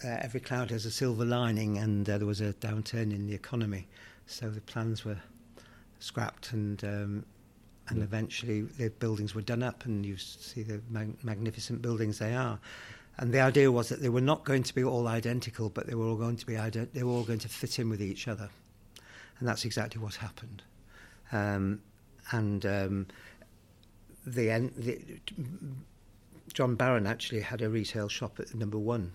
[0.04, 3.35] uh, every cloud has a silver lining and uh, there was a downturn in the
[3.35, 3.87] economy.
[4.26, 5.18] So the plans were
[6.00, 7.24] scrapped and um,
[7.88, 8.04] and Yeah.
[8.04, 12.59] eventually the buildings were done up and you see the mag- magnificent buildings they are.
[13.18, 15.94] And the idea was that they were not going to be all identical but they
[15.94, 18.26] were all going to be ident- they were all going to fit in with each
[18.26, 18.48] other.
[19.38, 20.62] And that's exactly what happened.
[21.33, 21.83] Um,
[22.30, 23.07] and um,
[24.26, 24.98] the, en- the
[26.55, 29.12] John Barran actually had a retail shop at number one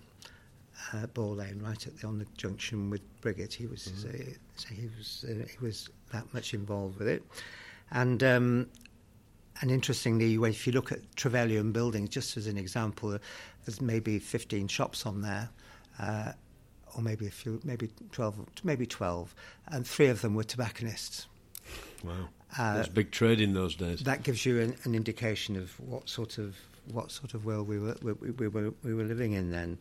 [0.92, 3.52] uh, Boar Lane, right at the, on the junction with Briggate.
[3.52, 4.12] He was uh,
[4.56, 7.22] so he was uh, he was that much involved with it,
[7.90, 8.68] and um,
[9.60, 13.18] and interestingly, if you look at Trevelyan buildings, just as an example,
[13.64, 15.50] there's maybe 15 shops on there.
[15.98, 16.32] Uh,
[16.96, 19.34] or maybe a few, maybe 12, maybe 12,
[19.68, 21.26] and three of them were tobacconists.
[22.02, 22.28] Wow.
[22.58, 24.00] Uh, There's big trade in those days.
[24.00, 26.56] That gives you an, an indication of what sort of
[26.92, 29.78] what sort of world we were we, we were we were living in then.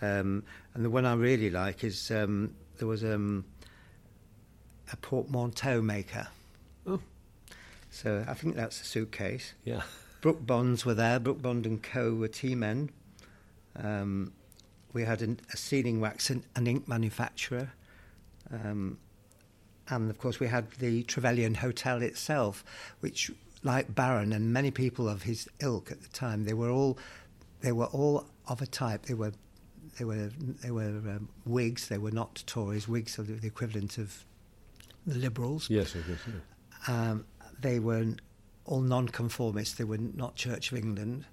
[0.00, 0.42] Um,
[0.74, 3.44] and the one I really like is um, there was um,
[4.92, 6.28] a portmanteau maker.
[6.86, 7.00] Oh.
[7.90, 9.54] So I think that's a suitcase.
[9.64, 9.82] Yeah.
[10.20, 11.20] Brooke Bonds were there.
[11.20, 12.14] Brooke Bond and Co.
[12.14, 12.90] were tea men.
[13.76, 14.32] Um,
[14.92, 17.72] we had an, a sealing wax and an ink manufacturer.
[18.52, 18.98] Um,
[19.88, 22.64] and of course, we had the Trevelyan Hotel itself,
[23.00, 23.30] which,
[23.62, 26.98] like Barran and many people of his ilk at the time, they were all
[27.60, 29.06] they were all of a type.
[29.06, 29.32] They were
[29.98, 30.30] they were
[30.62, 31.88] they were um, Whigs.
[31.88, 32.88] They were not Tories.
[32.88, 34.24] Whigs are the, equivalent of
[35.06, 35.68] the Liberals.
[35.70, 36.18] Yes, of course.
[36.26, 37.10] Yeah.
[37.10, 37.24] Um,
[37.60, 38.06] they were
[38.64, 39.76] all non-conformists.
[39.76, 41.24] They were not Church of England,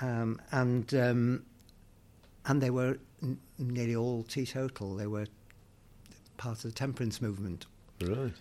[0.00, 1.44] um, and um,
[2.46, 4.96] and they were n- nearly all teetotal.
[4.96, 5.26] They were
[6.36, 7.66] part of the temperance movement,
[8.00, 8.32] Right.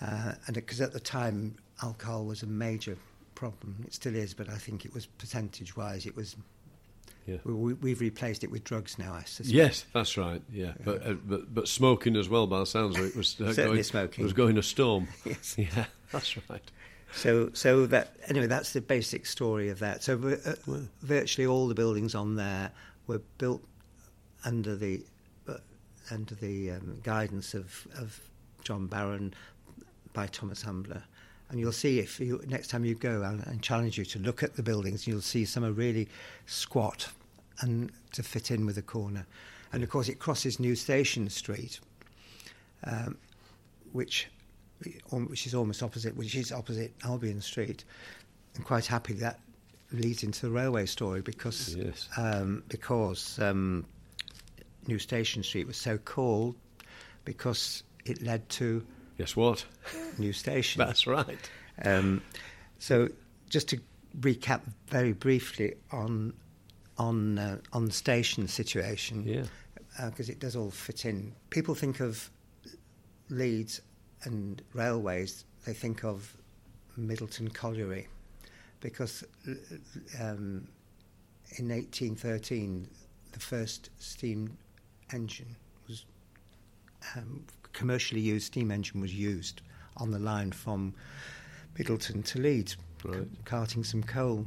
[0.00, 2.96] uh, and because at the time alcohol was a major
[3.34, 3.76] problem.
[3.86, 6.36] It still is, but I think it was percentage-wise, it was.
[7.26, 7.36] Yeah.
[7.44, 9.12] We, we've replaced it with drugs now.
[9.14, 9.54] I suspect.
[9.54, 10.42] Yes, that's right.
[10.52, 12.46] Yeah, but uh, but but smoking as well.
[12.46, 14.24] By the sounds of it, was uh, Certainly going, smoking.
[14.24, 15.06] was going a storm.
[15.24, 15.54] Yes.
[15.58, 16.70] Yeah, that's right.
[17.12, 20.02] So, so that anyway, that's the basic story of that.
[20.02, 20.14] So,
[20.44, 20.80] uh, Wow.
[21.02, 22.72] virtually all the buildings on there
[23.06, 23.62] were built
[24.44, 25.02] under the
[25.46, 25.58] uh,
[26.10, 28.18] under the um, guidance of of
[28.64, 29.34] John Barran
[30.14, 31.04] by Thomas Ambler.
[31.50, 34.54] And you'll see if you next time you go, I'll, challenge you to look at
[34.54, 35.06] the buildings.
[35.06, 36.08] You'll see some are really
[36.46, 37.08] squat
[37.60, 39.26] and to fit in with the corner.
[39.72, 41.80] And of course, it crosses New Station Street,
[42.84, 43.18] um,
[43.92, 44.28] which
[45.10, 47.84] which is almost opposite, which is opposite Albion Street.
[48.56, 49.38] I'm quite happy that
[49.92, 52.08] leads into the railway story because Yes.
[52.16, 53.84] um, because um,
[54.86, 56.54] New Station Street was so called
[57.24, 58.86] because it led to
[59.20, 59.66] Guess what?
[60.18, 60.78] New Station.
[60.78, 61.50] That's right.
[61.84, 62.22] Um,
[62.78, 63.08] so,
[63.50, 63.78] just to
[64.18, 66.32] recap very briefly on
[66.96, 69.44] on uh, on the station situation, Yeah.
[70.08, 71.34] because it does all fit in.
[71.50, 72.30] People think of
[73.28, 73.82] Leeds
[74.24, 76.34] and railways; they think of
[76.96, 78.08] Middleton Colliery,
[78.80, 79.22] because
[80.18, 80.66] um,
[81.58, 82.88] in 1813
[83.32, 84.56] the first steam
[85.12, 85.54] engine
[85.86, 86.06] was
[87.16, 89.62] um, commercially used steam engine was used
[89.96, 90.94] on the line from
[91.78, 93.22] Middleton to Leeds, Right.
[93.22, 94.46] c- carting some coal.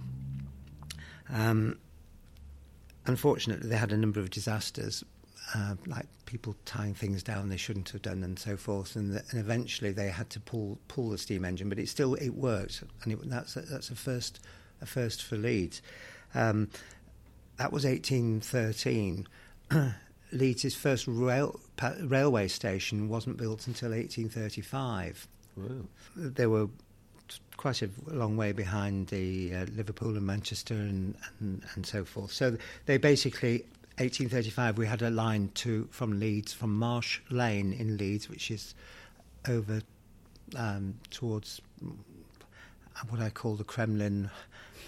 [1.29, 1.77] Um,
[3.05, 5.03] unfortunately, they had a number of disasters,
[5.55, 8.95] uh, like people tying things down they shouldn't have done, and so forth.
[8.95, 12.15] And, the, and eventually, they had to pull pull the steam engine, but it still
[12.15, 14.39] it worked, and it, that's a, that's a first
[14.81, 15.81] a first for Leeds.
[16.35, 16.69] Um,
[17.57, 19.27] that was 1813.
[20.33, 25.65] Leeds' first rail, pa- railway station wasn't built until 1835 Wow.
[26.15, 26.67] there were
[27.57, 32.31] quite a long way behind the uh, Liverpool and Manchester and, and, and so forth.
[32.33, 33.59] So they basically
[33.99, 38.73] 1835 we had a line to from Leeds from Marsh Lane in Leeds, which is
[39.47, 39.81] over
[40.55, 41.61] um, towards
[43.09, 44.29] what I call the Kremlin.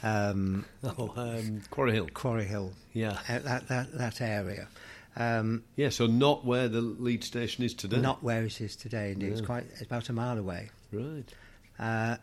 [0.03, 2.09] Um, oh, um, Quarry Hill.
[2.13, 2.73] Quarry Hill.
[2.93, 3.19] Yeah.
[3.29, 4.67] Uh, that, that, that area.
[5.17, 7.97] Um, yeah, so not where the Leeds station is today.
[7.97, 9.27] Not where it is today, indeed.
[9.27, 9.31] Yeah.
[9.33, 10.69] It's quite it's about a mile away.
[10.91, 11.23] Right.
[11.79, 12.17] Uh,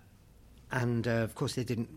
[0.70, 1.88] and uh, of course, they didn't.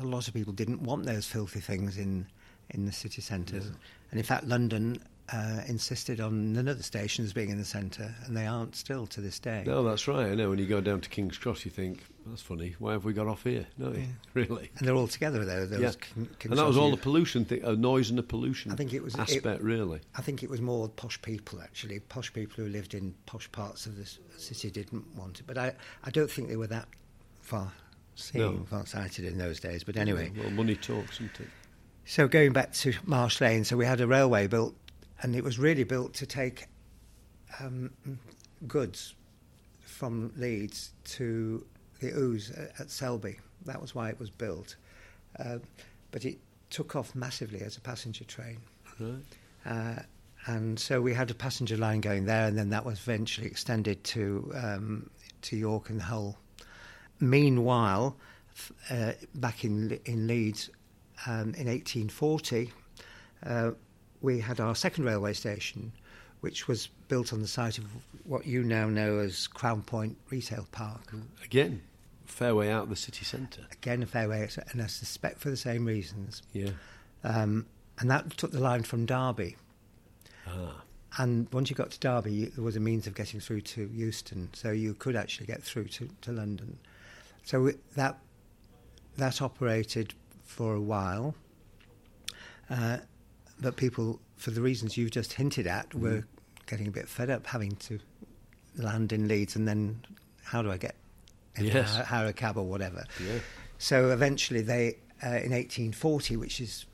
[0.00, 2.26] A lot of people didn't want those filthy things in
[2.70, 3.66] in the city centres.
[3.66, 3.76] Yeah.
[4.10, 8.46] And in fact, London uh, insisted on the stations being in the centre, and they
[8.46, 9.62] aren't still to this day.
[9.66, 10.26] No, that's right.
[10.26, 12.74] I know when you go down to King's Cross, you think that's funny.
[12.78, 13.66] Why have we got off here?
[13.78, 14.04] No, yeah.
[14.34, 14.70] really.
[14.78, 15.66] And they're all together though.
[15.66, 15.92] There yeah.
[16.00, 18.72] King, and that was all the pollution thing, a noise and the pollution.
[18.72, 20.00] I think it was aspect it, really.
[20.16, 22.00] I think it was more posh people actually.
[22.00, 25.74] Posh people who lived in posh parts of the city didn't want it, but I,
[26.04, 26.88] I don't think they were that
[27.40, 27.72] far
[28.16, 28.64] seeing, no.
[28.64, 29.84] far sighted in those days.
[29.84, 31.48] But anyway, well, money talks, isn't it?
[32.04, 34.74] So going back to Marsh Lane, so we had a railway built,
[35.22, 36.66] and it was really built to take
[37.60, 37.90] um,
[38.66, 39.14] goods
[39.80, 41.64] from Leeds to
[42.00, 43.38] the Ouse at Selby.
[43.66, 44.76] That was why it was built.
[45.38, 45.58] Uh,
[46.10, 46.38] but it
[46.70, 48.58] took off massively as a passenger train.
[48.98, 49.20] Right.
[49.66, 50.02] Uh,
[50.46, 54.02] and so we had a passenger line going there, and then that was eventually extended
[54.04, 55.10] to um,
[55.42, 56.38] to York and Hull.
[57.20, 58.16] Meanwhile,
[58.88, 60.70] uh, back in in Leeds,
[61.26, 62.72] um, in 1840,
[63.44, 63.72] uh,
[64.20, 65.92] we had our second railway station,
[66.40, 67.84] which was built on the site of
[68.24, 71.12] what you now know as Crown Point Retail Park.
[71.44, 71.82] Again,
[72.26, 73.66] fair way out of the city centre.
[73.72, 76.42] Again, a fair way, and I suspect for the same reasons.
[76.52, 76.70] Yeah.
[77.24, 77.66] Um,
[77.98, 79.56] and that took the line from Derby.
[80.46, 80.82] Ah.
[81.18, 84.48] And once you got to Derby, there was a means of getting through to Euston,
[84.52, 86.78] so you could actually get through to, to London.
[87.42, 88.18] So that
[89.16, 91.34] that operated for a while.
[92.70, 92.98] Uh,
[93.60, 96.00] but people, for the reasons you've just hinted at, mm.
[96.00, 96.24] were
[96.66, 97.98] getting a bit fed up having to
[98.76, 100.00] land in Leeds and then
[100.44, 100.94] how do I get
[101.58, 101.96] yes.
[101.96, 103.04] hire a cab or whatever.
[103.24, 103.38] Yeah.
[103.78, 106.86] So eventually they, uh, in 1840, which is,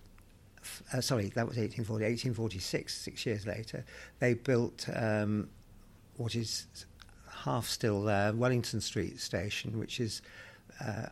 [0.92, 3.84] uh, sorry, that was 1840, 1846, six years later,
[4.18, 5.48] they built um,
[6.16, 6.66] what is
[7.30, 10.22] half still there, Wellington Street Station, which is
[10.84, 11.06] uh,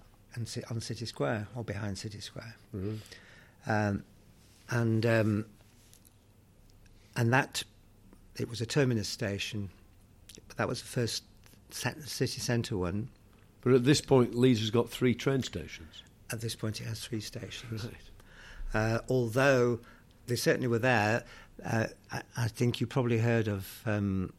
[0.71, 2.97] on City Square or behind City Square, mm-hmm.
[3.71, 4.05] um,
[4.71, 5.47] and um,
[7.17, 7.63] and that
[8.37, 9.71] it was a terminus station,
[10.49, 11.25] but that was the first
[11.71, 13.09] city centre one.
[13.61, 16.03] But at this point, Leeds has got three train stations.
[16.31, 17.85] At this point, it has three stations.
[17.85, 17.95] Right.
[18.75, 19.81] Uh, although
[20.27, 21.25] they certainly were there,
[21.65, 24.33] uh, I, I, think you probably heard of um,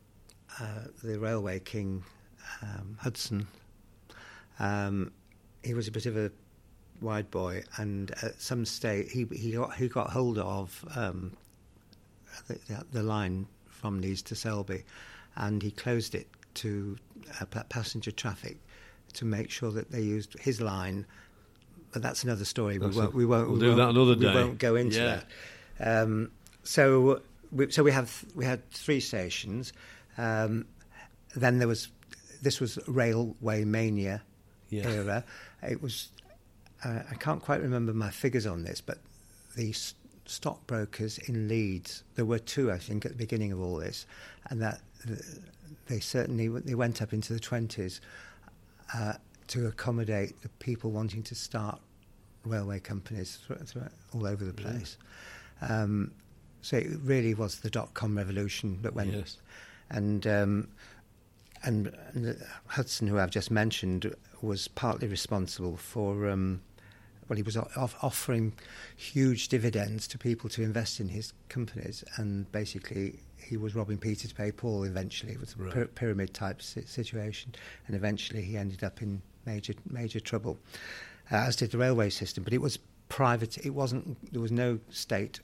[0.59, 2.03] uh, the railway king
[2.61, 3.47] um, Hudson.
[4.59, 5.11] Um,
[5.63, 6.31] he was a bit of a
[7.05, 11.31] wide boy, and at some stage he he got he got hold of um,
[12.47, 14.83] the, the, line from Leeds to Selby,
[15.37, 16.97] and he closed it to
[17.39, 18.57] uh, passenger traffic
[19.13, 21.05] to make sure that they used his line.
[21.93, 22.77] But that's another story.
[22.77, 23.15] That's we won't.
[23.15, 23.47] We won't.
[23.47, 24.27] We'll we do won't, that another day.
[24.27, 25.21] We won't go into yeah.
[25.79, 26.03] that.
[26.03, 26.31] Um,
[26.63, 29.71] so, we, so we have we had three stations.
[30.17, 30.65] Um,
[31.35, 31.89] then there was
[32.41, 34.21] this was railway mania
[34.69, 34.87] yeah.
[34.87, 35.23] era.
[35.63, 36.09] It was,
[36.85, 38.99] uh, I can't quite remember my figures on this, but
[39.55, 39.73] the
[40.25, 44.05] stockbrokers in Leeds, there were two, I think, at the beginning of all this,
[44.49, 44.81] and that
[45.87, 47.99] they certainly they went up into the 20s
[48.93, 49.13] uh,
[49.47, 51.79] to accommodate the people wanting to start
[52.43, 53.39] railway companies
[54.13, 54.97] all over the place.
[55.61, 55.81] Yeah.
[55.81, 56.11] Um,
[56.61, 59.13] so it really was the dot com revolution that went.
[59.13, 59.37] Yes.
[59.89, 60.67] And um,
[61.63, 66.29] and, and Hudson, who I've just mentioned, was partly responsible for.
[66.29, 66.61] Um,
[67.27, 68.53] well, he was off- offering
[68.95, 74.27] huge dividends to people to invest in his companies, and basically he was robbing Peter
[74.27, 74.83] to pay Paul.
[74.83, 75.95] Eventually, it was a right.
[75.95, 77.53] pyramid type situation,
[77.87, 80.57] and eventually he ended up in major major trouble,
[81.31, 82.43] uh, as did the railway system.
[82.43, 82.79] But it was
[83.09, 83.57] private.
[83.65, 84.31] It wasn't.
[84.31, 85.39] There was no state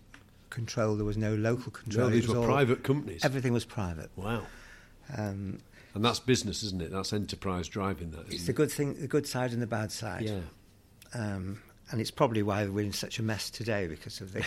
[0.50, 0.96] control.
[0.96, 2.10] There was no local control.
[2.10, 3.26] No, these were all, private companies.
[3.26, 4.10] Everything was private.
[4.16, 4.44] Wow.
[5.18, 5.60] Um,
[5.94, 6.92] and that's business, isn't it?
[6.92, 8.32] That's enterprise driving that.
[8.32, 10.24] It's the good thing, the good side and the bad side.
[10.24, 10.40] Yeah.
[11.14, 11.62] Um,
[11.92, 14.46] and it's probably why we're in such a mess today because of the.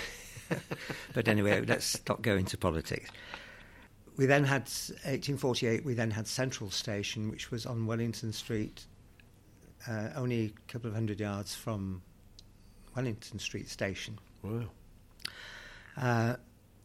[1.15, 3.11] but anyway, let's not go into politics.
[4.17, 5.85] We then had 1848.
[5.85, 8.87] We then had Central Station, which was on Wellington Street,
[9.89, 12.03] uh, only a couple of hundred yards from
[12.95, 14.19] Wellington Street Station.
[14.43, 14.65] Wow.
[15.97, 16.37] Uh,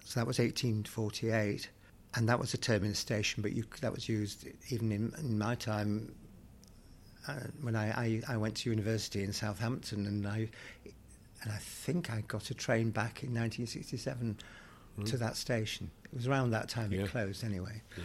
[0.03, 1.69] so that was 1848
[2.15, 5.55] and that was a terminus station, but you, that was used even in, in my
[5.55, 6.13] time
[7.61, 10.49] when I, I, I went to university in Southampton, and I
[11.41, 14.37] and I think I got a train back in 1967
[14.97, 15.05] mm.
[15.05, 15.89] to that station.
[16.11, 17.03] It was around that time yeah.
[17.03, 17.81] it closed, anyway.
[17.97, 18.03] Yeah.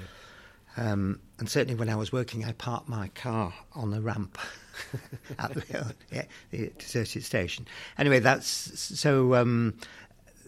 [0.77, 4.39] Um, and certainly when I was working, I parked my car on the ramp
[5.39, 7.67] at the, yeah, the deserted station.
[7.99, 9.35] Anyway, that's so.
[9.35, 9.75] Um,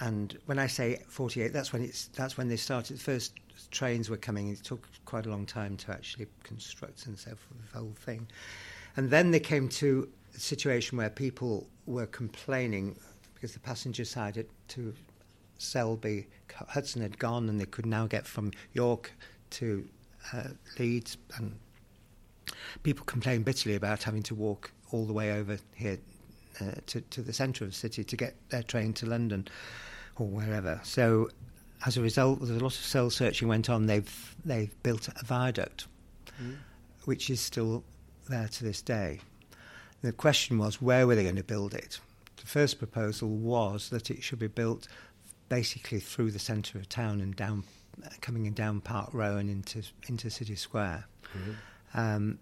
[0.00, 2.96] and when I say 48, that's when it's that's when they started.
[2.96, 3.34] The first
[3.70, 4.48] trains were coming.
[4.48, 8.26] It took quite a long time to actually construct and so forth, the whole thing.
[8.96, 12.96] And then they came to a situation where people were complaining
[13.34, 14.94] because the passenger side at, to
[15.58, 16.26] Selby,
[16.68, 19.12] Hudson had gone, and they could now get from York
[19.50, 19.86] to
[20.32, 20.48] uh,
[20.78, 21.18] Leeds.
[21.36, 21.58] And
[22.82, 25.98] people complained bitterly about having to walk all the way over here
[26.60, 29.46] uh, to, to the centre of the city to get their train to London
[30.20, 30.80] or wherever.
[30.84, 31.30] So,
[31.86, 33.86] as a result, there's a lot of soul searching went on.
[33.86, 35.86] They've they've built a viaduct,
[36.42, 36.56] mm.
[37.04, 37.84] which is still
[38.28, 39.20] there to this day.
[40.02, 42.00] The question was, where were they going to build it?
[42.40, 44.88] the first proposal was that it should be built
[45.48, 47.64] basically through the centre of town and down,
[48.20, 51.04] coming in down Park Row and into into City Square.
[51.36, 51.98] Mm-hmm.
[51.98, 52.38] Um,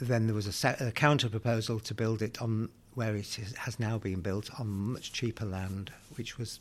[0.00, 3.54] then there was a, set, a, counter proposal to build it on where it is,
[3.56, 6.60] has now been built on much cheaper land, which was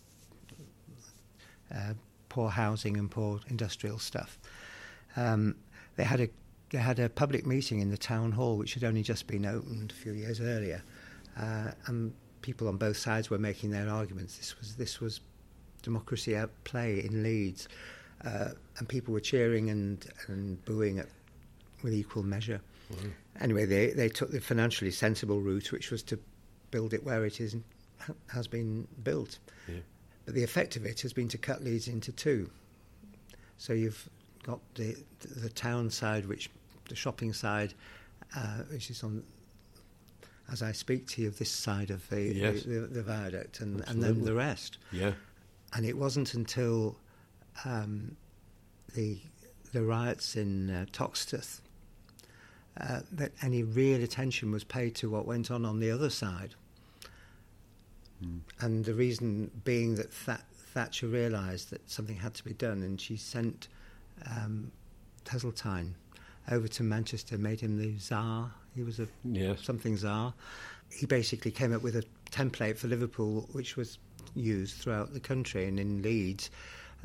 [1.74, 1.94] uh,
[2.30, 4.38] poor housing and poor industrial stuff.
[5.16, 5.56] Um,
[5.96, 6.30] they had a
[6.70, 9.92] they had a public meeting in the town hall, which had only just been opened
[9.92, 10.82] a few years earlier,
[11.40, 14.38] uh, and people on both sides were making their arguments.
[14.38, 15.22] This was this was
[15.82, 17.68] democracy at play in Leeds,
[18.26, 21.08] uh, and people were cheering and and booing at
[21.84, 22.62] with equal measure.
[22.94, 23.10] Mm-hmm.
[23.42, 26.20] Anyway, they they took the financially sensible route, which was to
[26.72, 27.56] build it where it is
[28.28, 29.40] has been built.
[29.68, 29.80] Yeah.
[30.28, 32.50] But the effect of it has been to cut Leeds into two.
[33.58, 34.10] So you've
[34.44, 36.50] got the the town side, which
[36.90, 37.74] the shopping side,
[38.36, 39.24] uh, which is on
[40.52, 42.64] as I speak to you, this side of the, yes.
[42.64, 44.78] the, the, the, viaduct, and, and then the rest.
[44.92, 45.12] Yeah.
[45.74, 46.98] And it wasn't until
[47.64, 48.18] um,
[48.96, 49.20] the
[49.72, 51.62] the riots in uh, Toxteth
[52.82, 56.56] uh, that any real attention was paid to what went on on the other side.
[58.24, 58.40] Mm.
[58.62, 60.38] And the reason being that Th-
[60.74, 63.68] Thatcher realised that something had to be done, and she sent
[64.26, 64.72] um,
[65.26, 65.94] Heseltine
[66.50, 69.64] over to Manchester, made him the Tsar he was a yes.
[69.64, 70.34] something czar.
[70.92, 73.98] He basically came up with a template for Liverpool, which was
[74.36, 75.66] used throughout the country.
[75.66, 76.52] And in Leeds,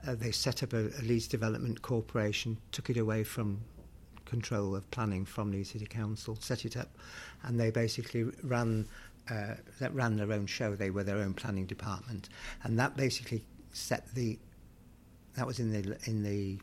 [0.06, 3.62] uh, they set up a, a, Leeds Development Corporation, took it away from
[4.26, 6.90] control of planning from Leeds City Council, set it up,
[7.42, 8.86] and they basically ran
[9.30, 10.74] uh, that ran their own show.
[10.74, 12.28] They were their own planning department,
[12.62, 14.38] and that basically set the.
[15.36, 16.58] That was in the in the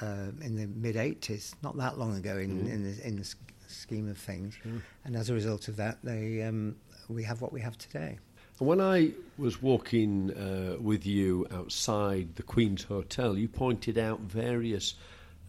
[0.00, 2.72] uh, in the mid '80s, not that long ago in mm.
[2.72, 3.34] in, the, in the
[3.66, 4.54] scheme of things.
[4.62, 4.82] Sure.
[5.04, 6.76] And as a result of that, they, um,
[7.08, 8.18] we have what we have today.
[8.58, 14.94] When I was walking uh, with you outside the Queen's Hotel, you pointed out various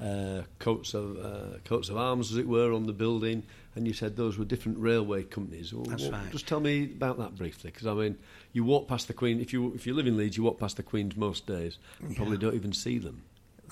[0.01, 3.43] uh, coats of uh, coats of arms, as it were, on the building,
[3.75, 5.73] and you said those were different railway companies.
[5.87, 6.31] That's what, right.
[6.31, 8.17] Just tell me about that briefly, because I mean,
[8.53, 9.41] you walk past the Queen.
[9.41, 12.11] If you if you live in Leeds, you walk past the Queen's most days, and
[12.11, 12.17] yeah.
[12.17, 13.23] probably don't even see them.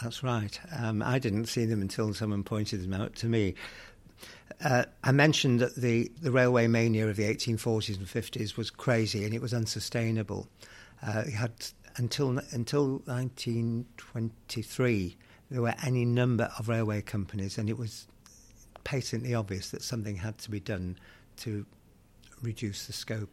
[0.01, 0.59] That's right.
[0.77, 3.55] Um, I didn't see them until someone pointed them out to me.
[4.63, 9.25] Uh, I mentioned that the, the railway mania of the 1840s and 50s was crazy
[9.25, 10.47] and it was unsustainable.
[11.05, 11.51] Uh, it had
[11.97, 15.17] until until 1923
[15.49, 18.07] there were any number of railway companies, and it was
[18.83, 20.97] patently obvious that something had to be done
[21.37, 21.65] to
[22.41, 23.29] reduce the scope.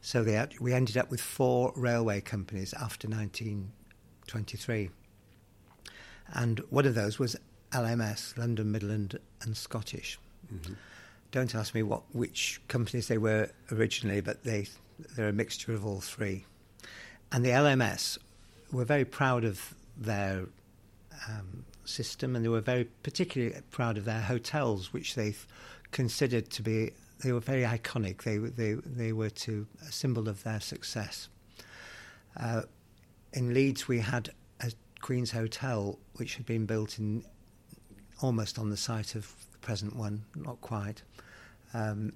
[0.00, 4.90] So had, we ended up with four railway companies after 1923,
[6.34, 7.36] and one of those was
[7.72, 10.18] LMS, London Midland and Scottish.
[10.52, 10.74] Mm-hmm.
[11.30, 14.66] Don't ask me what which companies they were originally, but they
[15.16, 16.44] they're a mixture of all three.
[17.30, 18.18] And the LMS
[18.70, 20.46] were very proud of their
[21.28, 25.34] um, system, and they were very particularly proud of their hotels, which they
[25.90, 26.92] considered to be
[27.22, 28.22] they were very iconic.
[28.22, 31.28] They they they were to a symbol of their success.
[32.38, 32.62] Uh,
[33.32, 37.24] in Leeds, we had a Queen's Hotel, which had been built in
[38.20, 41.02] almost on the site of the present one, not quite,
[41.74, 42.12] um,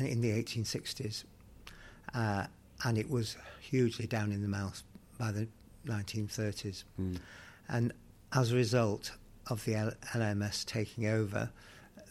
[0.00, 1.24] in the 1860s.
[2.14, 2.46] Uh,
[2.84, 4.82] and it was hugely down in the mouth
[5.18, 5.48] by the
[5.86, 6.84] 1930s.
[7.00, 7.18] Mm.
[7.68, 7.92] And
[8.32, 9.12] as a result
[9.48, 11.50] of the L- LMS taking over,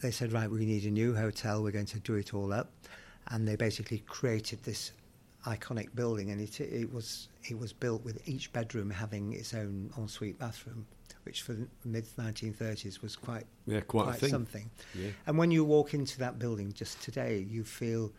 [0.01, 2.71] they said, right, we need a new hotel, we're going to do it all up.
[3.27, 4.91] And they basically created this
[5.45, 9.91] iconic building, and it, it was it was built with each bedroom having its own
[9.97, 10.85] ensuite bathroom,
[11.23, 14.29] which for the mid 1930s was quite yeah quite, quite thing.
[14.29, 14.69] something.
[14.93, 15.09] Yeah.
[15.27, 18.11] And when you walk into that building just today, you feel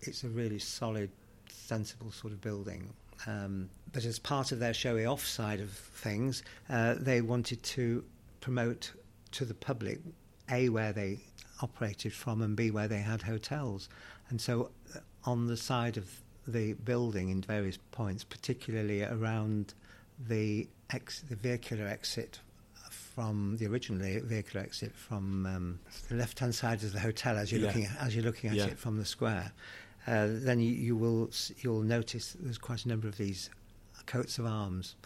[0.00, 1.10] it's a really solid,
[1.48, 2.92] sensible sort of building.
[3.26, 8.04] Um, but as part of their showy off side of things, uh, they wanted to
[8.40, 8.92] promote
[9.32, 10.00] to the public
[10.50, 11.18] a where they
[11.60, 13.88] operated from and b where they had hotels.
[14.30, 16.10] And so, uh, on the side of
[16.48, 19.74] the building in various points, particularly around
[20.28, 22.40] the ex- the vehicular exit
[22.90, 27.60] from the original vehicular exit from um, the left-hand side of the hotel as you're
[27.60, 27.66] Yeah.
[27.68, 28.66] looking at, as you're looking at Yeah.
[28.66, 29.52] it from the square.
[30.06, 31.30] Uh, then you, you will
[31.60, 33.50] you'll notice there's quite a number of these
[34.06, 34.96] coats of arms,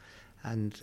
[0.43, 0.81] and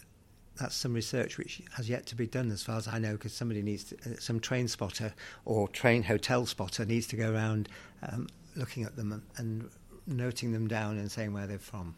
[0.60, 3.34] that's some research which has yet to be done, as far as I know, because
[3.34, 5.14] somebody needs to, uh, some train spotter
[5.46, 7.70] or train hotel spotter needs to go around
[8.08, 9.70] um, looking at them and, and
[10.06, 11.96] noting them down and saying where they're from.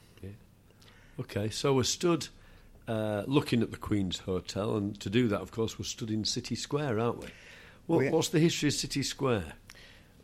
[1.17, 2.27] Okay, so we're stood
[2.89, 6.25] uh, looking at the Queen's Hotel, and to do that, of course, we're stood in
[6.25, 7.27] City Square, aren't we?
[7.87, 9.53] What, We- What's the history of City Square?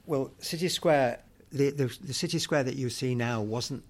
[0.05, 1.21] Well, City Square,
[1.51, 3.83] the, the the City Square that you see now wasn't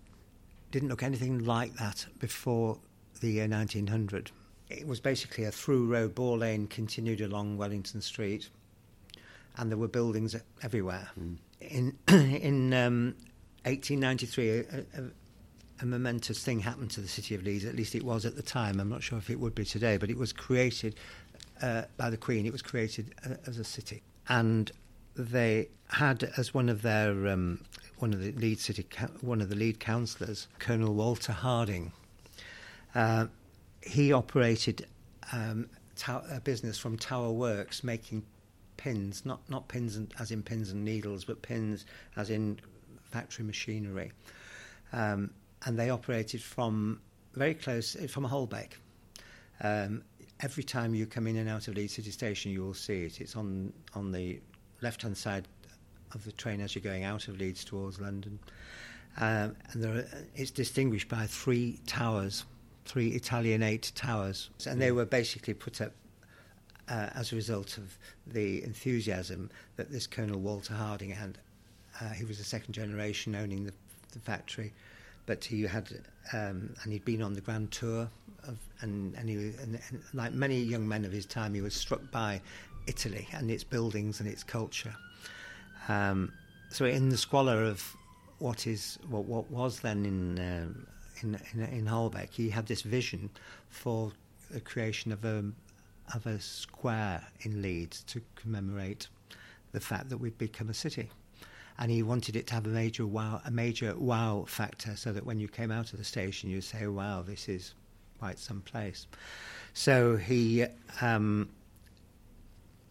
[0.72, 2.78] didn't look anything like that before
[3.20, 4.32] the year 1900.
[4.70, 6.16] It was basically a through road.
[6.16, 8.50] Boar Lane continued along Wellington Street,
[9.58, 11.10] and there were buildings everywhere.
[11.60, 13.16] In in um,
[13.64, 14.62] 1893, a,
[14.98, 15.04] a,
[15.82, 17.66] a momentous thing happened to the city of Leeds.
[17.66, 18.80] At least it was at the time.
[18.80, 20.96] I'm not sure if it would be today, but it was created
[21.62, 22.46] uh, by the Queen.
[22.46, 24.72] It was created uh, as a city, and
[25.16, 27.60] they had as one of their um,
[28.00, 28.86] one of the lead city
[29.22, 31.92] one of the lead councillors, Colonel Walter Harding.
[32.96, 33.28] Uh,
[33.82, 34.88] he operated
[35.32, 38.24] um, tow- a business from Tower Works, making
[38.78, 41.86] pins, not not pins and, as in pins and needles, but pins
[42.16, 42.60] as in
[43.04, 44.12] factory machinery.
[44.94, 45.32] Um,
[45.66, 47.02] and they operated from
[47.34, 48.72] very close from a Holbeck.
[49.64, 50.04] Um,
[50.40, 53.22] every time you come in and out of Leeds City Station, you will see it.
[53.22, 54.40] It's on on the
[54.82, 55.48] left-hand side
[56.14, 58.40] of the train as you're going out of Leeds towards London,
[59.18, 60.06] um, and there are,
[60.36, 62.46] it's distinguished by three towers,
[62.86, 65.92] three Italianate towers, and they were basically put up
[66.90, 71.38] uh, as a result of the enthusiasm that this Colonel Walter Harding had.
[72.00, 73.74] Uh, he was a second generation owning the,
[74.14, 74.74] the factory,
[75.26, 75.90] but he had
[76.34, 78.10] um, and he'd been on the grand tour
[78.48, 81.74] of, and and, he, and and like many young men of his time, he was
[81.74, 82.42] struck by
[82.88, 84.96] Italy and its buildings and its culture.
[85.88, 86.32] Um,
[86.70, 87.96] so in the squalor of
[88.40, 90.88] what is what, what was then in, um,
[91.22, 93.30] in in in Holbeck, he had this vision
[93.70, 94.12] for
[94.50, 95.44] the creation of a
[96.14, 99.08] of a square in Leeds to commemorate
[99.72, 101.10] the fact that we'd become a city.
[101.78, 105.26] And he wanted it to have a major wow, a major wow factor, so that
[105.26, 107.74] when you came out of the station, you'd say, "Wow, this is
[108.20, 109.08] quite some place."
[109.74, 110.66] So he
[111.02, 111.50] um,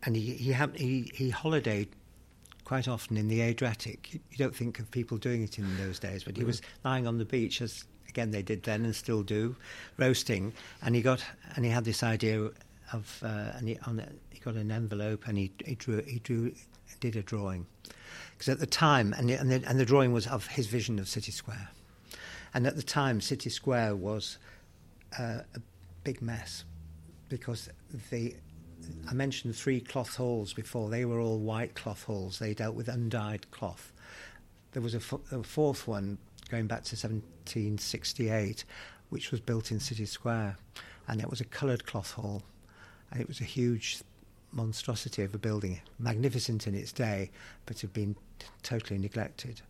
[0.05, 1.89] and he he, had, he he holidayed
[2.65, 4.15] quite often in the Adriatic.
[4.15, 7.07] You, you don't think of people doing it in those days, but he was lying
[7.07, 9.57] on the beach as again they did then and still do,
[9.97, 10.53] roasting.
[10.83, 11.25] And he got
[11.57, 12.51] and he had this idea
[12.93, 16.53] of uh, and he, on he got an envelope and he, he drew he drew
[17.01, 17.67] did a drawing
[18.33, 20.99] because at the time and the, and the, and the drawing was of his vision
[20.99, 21.71] of City Square,
[22.55, 24.39] and at the time City Square was
[25.19, 25.61] uh, a
[26.05, 26.65] big mess
[27.29, 27.69] because
[28.11, 28.35] the
[29.09, 30.89] I mentioned three cloth halls before.
[30.89, 32.39] They were all white cloth halls.
[32.39, 33.93] They dealt with undyed cloth.
[34.73, 36.19] There was a, f- a fourth one
[36.49, 38.65] going back to 1768,
[39.09, 40.57] which was built in City Square,
[41.09, 42.43] and it was a coloured cloth hall,
[43.11, 43.99] and it was a huge
[44.53, 47.31] monstrosity of a building, magnificent in its day,
[47.67, 49.61] but had been t- totally neglected.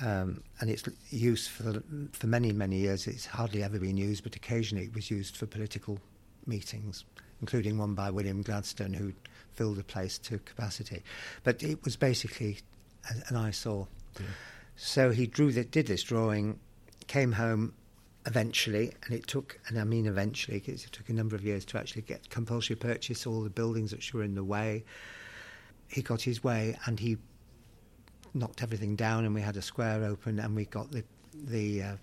[0.00, 1.82] Um, and its use for
[2.12, 5.46] for many many years, it's hardly ever been used, but occasionally it was used for
[5.46, 5.98] political
[6.46, 7.04] meetings,
[7.42, 9.12] including one by William Gladstone, who
[9.50, 11.02] filled the place to capacity.
[11.44, 12.58] But it was basically
[13.28, 13.88] an eyesore.
[14.76, 16.58] So he drew that, did this drawing,
[17.08, 17.74] came home
[18.26, 21.64] eventually, and it took, and I mean eventually, because it took a number of years
[21.66, 24.84] to actually get compulsory purchase all the buildings which were in the way.
[25.88, 27.18] He got his way, and he
[28.34, 31.96] knocked everything down, and we had a square open, and we got the the uh,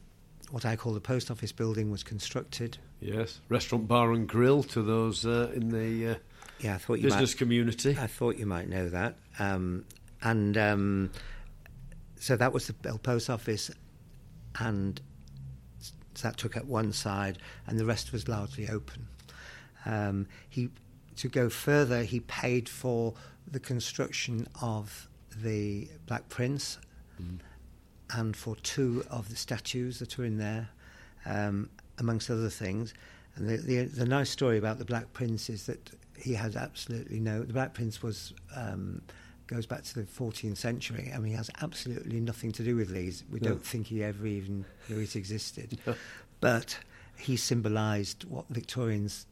[0.51, 2.77] what I call the post office building was constructed.
[2.99, 6.15] Yes, restaurant, bar, and grill to those uh, in the uh,
[6.59, 7.97] Yeah, I thought you business might, community.
[7.99, 9.15] I thought you might know that.
[9.37, 9.85] Um,
[10.21, 11.11] and um,
[12.19, 13.71] so that was the Post Office,
[14.59, 14.99] and
[16.21, 17.37] that took up one side,
[17.67, 19.07] and the rest was largely open.
[19.85, 20.69] Um, he,
[21.17, 23.13] to go further, he paid for
[23.49, 25.07] the construction of
[25.41, 26.79] the Black Prince,
[28.11, 30.69] and for two of the statues that are in there,
[31.25, 32.93] um, amongst other things.
[33.35, 37.19] And the, the, the nice story about the Black Prince is that he had absolutely
[37.19, 37.43] no.
[37.43, 39.01] The Black Prince was um,
[39.47, 41.11] goes back to the 14th century.
[41.13, 43.23] I mean, he has absolutely nothing to do with Leeds.
[43.31, 43.49] We No.
[43.49, 45.79] don't think he ever even knew it existed.
[45.87, 45.95] No.
[46.39, 46.77] But
[47.17, 49.25] he symbolised what Victorians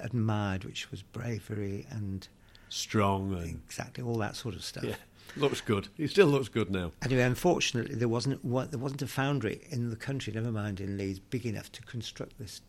[0.00, 2.26] admired, which was bravery and
[2.68, 4.84] Strong and exactly all that sort of stuff.
[4.84, 4.94] yeah,
[5.36, 5.88] looks good.
[5.96, 6.92] He still looks good now.
[7.02, 11.18] Anyway, unfortunately, there wasn't there wasn't a foundry in the country, never mind in Leeds,
[11.18, 12.60] big enough to construct this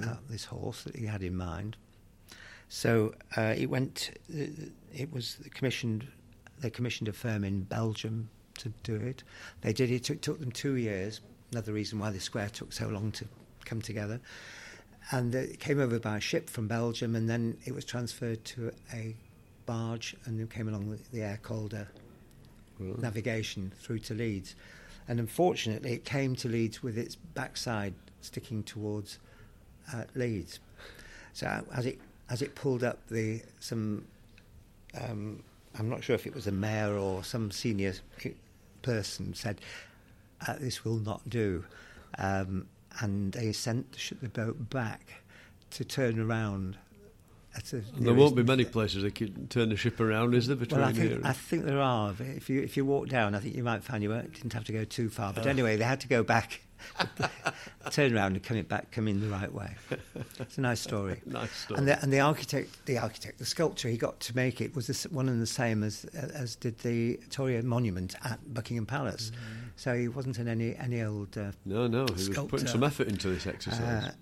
[0.00, 1.76] uh, this horse that he had in mind.
[2.68, 4.12] So uh, it went.
[4.28, 6.06] It was commissioned.
[6.60, 8.28] They commissioned a firm in Belgium
[8.58, 9.22] to do it.
[9.62, 10.10] They did it.
[10.10, 11.20] It took them two years.
[11.52, 13.24] Another reason why the square took so long to
[13.64, 14.20] come together.
[15.10, 19.16] And it came over by ship from Belgium, and then it was transferred to a
[19.70, 21.86] barge, and it came along the, the Aire Calder
[22.80, 24.56] navigation through to Leeds.
[25.06, 29.20] And unfortunately, it came to Leeds with its backside sticking towards
[29.94, 30.58] uh, Leeds.
[31.34, 34.04] So as it as it pulled up, the some
[35.00, 35.40] um,
[35.78, 37.94] I'm not sure if it was a mayor or some senior
[38.82, 39.60] person said
[40.48, 41.64] uh, this will not do,
[42.18, 42.66] um,
[43.00, 43.86] and they sent
[44.20, 45.22] the boat back
[45.70, 46.76] to turn around.
[47.56, 50.56] At the There won't be many places they can turn the ship around, is there?
[50.56, 52.14] Between well, I here think and- I think there are.
[52.20, 54.72] If you if you walk down, I think you might find you didn't have to
[54.72, 55.32] go too far.
[55.32, 55.50] But Oh.
[55.50, 56.60] anyway, they had to go back,
[57.90, 59.74] turn around, and come it back, come in the right way.
[60.38, 61.20] It's a nice story.
[61.26, 61.78] nice stuff.
[61.78, 64.86] And the, and the architect, the architect, the sculpture he got to make it was
[64.86, 69.32] the, s- one and the same as as did the Victoria Monument at Buckingham Palace.
[69.76, 71.36] So he wasn't in any any old.
[71.36, 73.80] Uh, no, no, he was putting some effort into this exercise.
[74.04, 74.12] uh,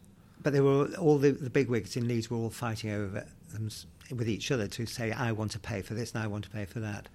[0.42, 3.68] but they were all the, the big wigs in Leeds were all fighting over them
[4.14, 6.50] with each other to say, "I want to pay for this and I want to
[6.50, 7.08] pay for that."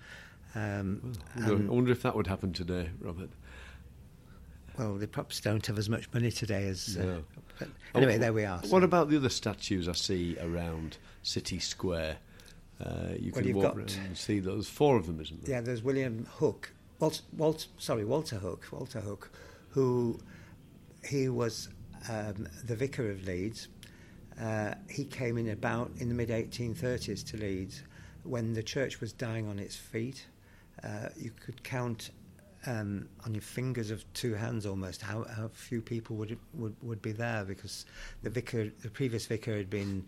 [0.56, 3.30] Um, I wonder- I wonder if that would happen today, Robert.
[4.78, 6.98] well, they perhaps don't have as much money today as.
[7.00, 7.24] Uh, No.
[7.60, 8.60] but anyway, Oh, there we are.
[8.70, 12.18] What about the other statues I see around City Square?
[12.84, 14.68] Uh, you Well, can walk around and see those.
[14.68, 15.56] Four of them, isn't there?
[15.56, 16.72] Yeah, there's William Hook.
[17.00, 18.68] Walt, Walt, sorry, Walter Hook.
[18.72, 19.32] Walter Hook,
[19.70, 20.20] who
[21.08, 21.70] he was
[22.10, 23.68] um, the vicar of Leeds.
[24.42, 27.84] Uh, he came in about in the mid 1830s to Leeds
[28.24, 30.26] when the church was dying on its feet.
[30.84, 32.10] Uh, you could count
[32.66, 37.02] um, on your fingers of two hands almost how, how few people would, would would
[37.02, 37.86] be there because
[38.24, 40.06] the vicar, the previous vicar, had been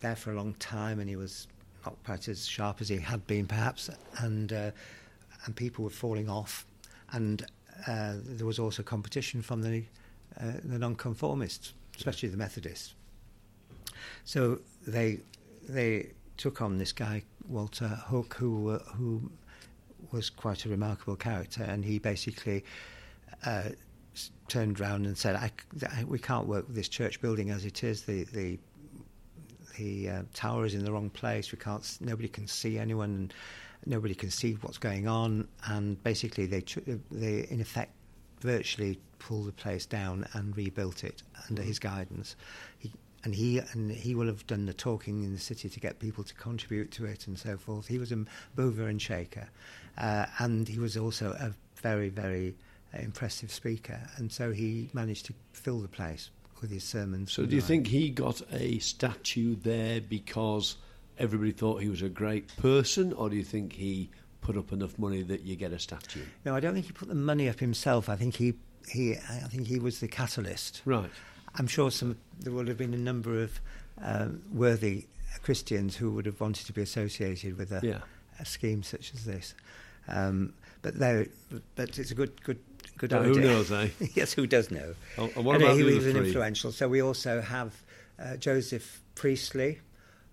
[0.00, 1.48] there for a long time and he was
[1.84, 4.70] not quite as sharp as he had been perhaps, and uh,
[5.44, 6.66] and people were falling off,
[7.12, 7.46] and
[7.86, 9.84] uh, there was also competition from the
[10.40, 12.94] uh, the nonconformists, especially the Methodists.
[14.24, 15.20] So they
[15.68, 19.30] they took on this guy Walter Hook, who who
[20.12, 22.64] was quite a remarkable character, and he basically
[23.44, 23.70] uh,
[24.46, 25.50] turned round and said, I
[25.90, 28.02] I- "We can't work with this church building as it is.
[28.02, 28.58] The the
[29.78, 31.52] the uh, tower is in the wrong place.
[31.52, 31.98] We can't.
[32.00, 33.30] Nobody can see anyone.
[33.86, 35.48] Nobody can see what's going on.
[35.66, 36.64] And basically, they
[37.10, 37.92] they in effect
[38.40, 42.36] virtually pulled the place down and rebuilt it under his guidance.
[42.78, 42.92] He,
[43.24, 46.22] and he and he will have done the talking in the city to get people
[46.22, 47.88] to contribute to it and so forth.
[47.88, 48.24] He was a
[48.56, 49.48] mover and shaker,
[49.96, 51.52] uh, and he was also a
[51.82, 52.54] very very
[52.94, 54.00] uh, impressive speaker.
[54.16, 57.32] And so he managed to fill the place with his sermons.
[57.32, 60.76] So, do you think he got a statue there because
[61.18, 64.10] everybody thought he was a great person, or do you think he
[64.40, 66.24] put up enough money that you get a statue?
[66.44, 68.08] No, I don't think he put the money up himself.
[68.08, 68.54] I think he,
[68.90, 70.82] he, I think he was the catalyst.
[70.84, 71.10] Right.
[71.54, 73.60] I'm sure some there would have been a number of
[74.02, 75.06] um, worthy
[75.42, 77.98] Christians who would have wanted to be associated with a, Yeah.
[78.38, 79.54] a scheme such as this.
[80.08, 81.26] Um, but there,
[81.74, 82.58] but it's a good, good,
[82.96, 83.34] good But idea.
[83.34, 83.88] who knows, eh?
[84.14, 84.94] yes, who does know?
[85.18, 86.72] Oh, and what about he the was an influential.
[86.72, 87.82] So we also have
[88.18, 89.80] uh, Joseph Priestley,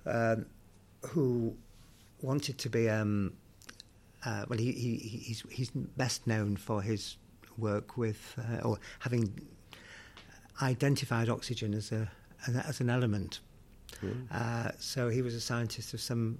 [0.05, 0.45] um,
[1.07, 1.55] who
[2.21, 2.89] wanted to be.
[2.89, 3.33] Um,
[4.25, 7.17] uh, well, he, he, he's he's best known for his
[7.57, 9.39] work with uh, or having
[10.61, 12.09] identified oxygen as a
[12.67, 13.39] as an element.
[14.01, 14.11] Hmm.
[14.31, 16.37] Uh, so he was a scientist of some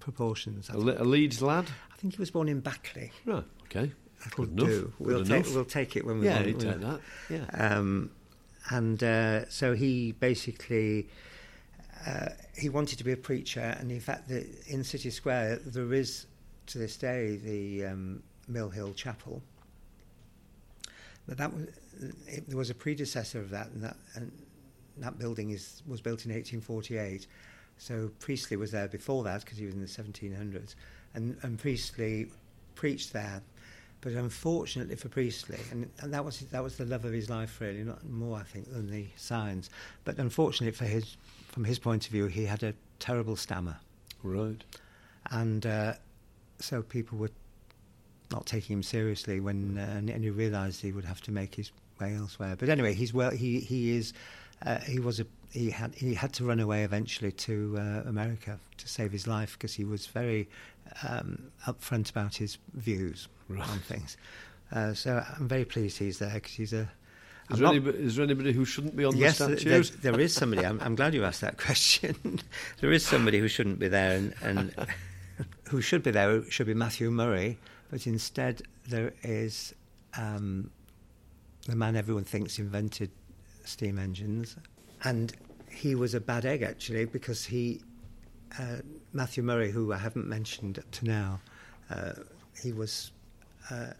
[0.00, 0.68] proportions.
[0.70, 1.66] A, Le- a Leeds lad?
[1.92, 3.12] I think he was born in Backley.
[3.26, 3.92] Right, okay.
[4.24, 4.68] That'll Good enough.
[4.68, 4.92] do.
[4.98, 7.00] We'll take we'll take it when we Yeah, want- he'd take that.
[7.28, 7.46] Yeah.
[7.78, 8.10] um,
[8.70, 11.08] and uh, so he basically
[12.06, 15.92] uh, he wanted to be a preacher, and in fact, the, in City Square there
[15.94, 16.26] is
[16.66, 19.42] to this day the um, Mill Hill Chapel.
[21.30, 21.62] But that was
[22.26, 24.32] it, there was a predecessor of that, and that and
[24.98, 27.28] that building is was built in 1848.
[27.78, 30.74] So Priestley was there before that because he was in the 1700s,
[31.14, 32.26] and, and Priestley
[32.74, 33.42] preached there
[34.00, 37.60] But unfortunately for Priestley, and, and that was that was the love of his life,
[37.60, 39.70] really, not more I think than the signs.
[40.04, 41.16] But unfortunately for his,
[41.48, 43.76] from his point of view, he had a terrible stammer,
[44.24, 44.64] Right.
[45.30, 45.92] and uh,
[46.58, 47.30] so people were
[48.30, 51.54] not taking him seriously when, uh, and, and he realised he would have to make
[51.54, 52.56] his way elsewhere.
[52.56, 53.30] But anyway, he's well.
[53.30, 54.12] He he is.
[54.64, 55.26] Uh, he was a.
[55.52, 59.54] He had he had to run away eventually to uh, America to save his life
[59.54, 60.48] because he was very
[61.08, 63.68] um, upfront about his views Right.
[63.68, 64.16] on things.
[64.72, 66.88] Uh, so I'm very pleased he's there because he's a.
[67.50, 69.90] Is there, not- anybody, is there anybody who shouldn't be on yes, the th- statues?
[69.90, 70.64] there, there is somebody.
[70.64, 72.38] I'm, I'm glad you asked that question.
[72.80, 74.72] there is somebody who shouldn't be there, and, and
[75.68, 77.58] who should be there should be Matthew Murray,
[77.90, 79.74] but instead there is
[80.16, 80.70] um,
[81.66, 83.10] the man everyone thinks invented
[83.64, 84.56] steam engines,
[85.04, 85.34] and
[85.70, 87.80] he was a bad egg actually because he
[88.58, 88.76] uh,
[89.12, 91.40] Matthew Murray, who I haven't mentioned up to now,
[91.90, 92.12] uh,
[92.60, 93.12] he was.
[93.70, 93.92] Uh,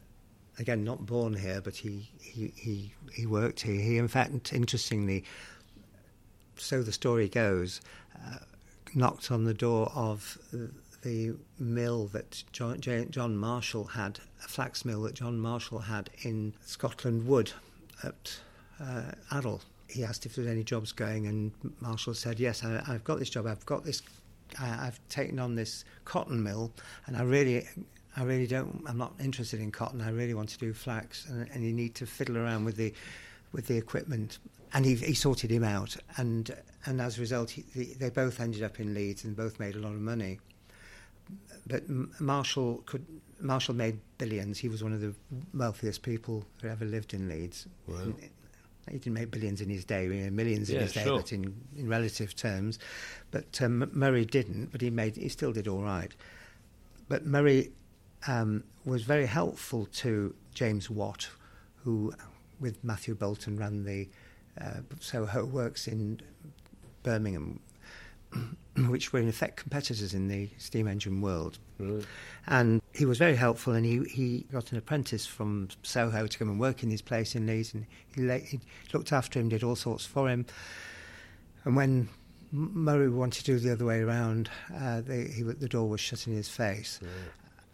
[0.59, 3.80] again, not born here, but he, he, he, he worked here.
[3.80, 5.24] He, in fact, interestingly,
[6.57, 7.80] so the story goes,
[8.14, 8.38] uh,
[8.95, 10.38] knocked on the door of
[11.03, 16.55] the mill that John, John Marshall had, a flax mill that John Marshall had in
[16.64, 17.53] Scotland Wood
[18.03, 18.38] at
[18.80, 19.61] uh, Adel.
[19.88, 23.18] He asked if there was any jobs going, and Marshall said, "Yes, I, I've got
[23.18, 23.46] this job.
[23.46, 24.03] I've got this.
[24.59, 26.72] I, I've taken on this cotton mill,
[27.07, 27.66] and I really,
[28.16, 28.84] I really don't.
[28.86, 30.01] I'm not interested in cotton.
[30.01, 32.94] I really want to do flax, and, and you need to fiddle around with the,
[33.53, 34.38] with the equipment."
[34.72, 36.55] And he, he sorted him out, and
[36.86, 37.62] and as a result, he,
[37.98, 40.38] they both ended up in Leeds and both made a lot of money.
[41.70, 43.06] But Marshall could.
[43.40, 44.58] Marshall made billions.
[44.58, 45.14] He was one of the
[45.54, 47.66] wealthiest people who ever lived in Leeds.
[47.86, 47.96] Wow.
[48.00, 48.30] In-
[48.90, 51.18] he didn't make billions in his day, millions in Yeah, his day, sure.
[51.18, 52.78] but in, in relative terms.
[53.30, 56.12] But um, Murray didn't, but he made he still did all right.
[57.08, 57.70] But Murray
[58.26, 61.28] um, was very helpful to James Watt,
[61.84, 62.12] who,
[62.58, 64.08] with Matthew Boulton, ran the
[64.60, 66.20] uh, Soho Works in
[67.04, 67.60] Birmingham,
[68.88, 71.58] which were in effect competitors in the steam engine world.
[71.78, 72.04] Right.
[72.46, 76.48] And he was very helpful, and he, he got an apprentice from Soho to come
[76.48, 78.60] and work in his place in Leeds, and he, la- he
[78.92, 80.46] looked after him, did all sorts for him.
[81.64, 82.08] And when
[82.52, 86.26] Murray wanted to do the other way around, uh, they, he, the door was shut
[86.26, 87.00] in his face.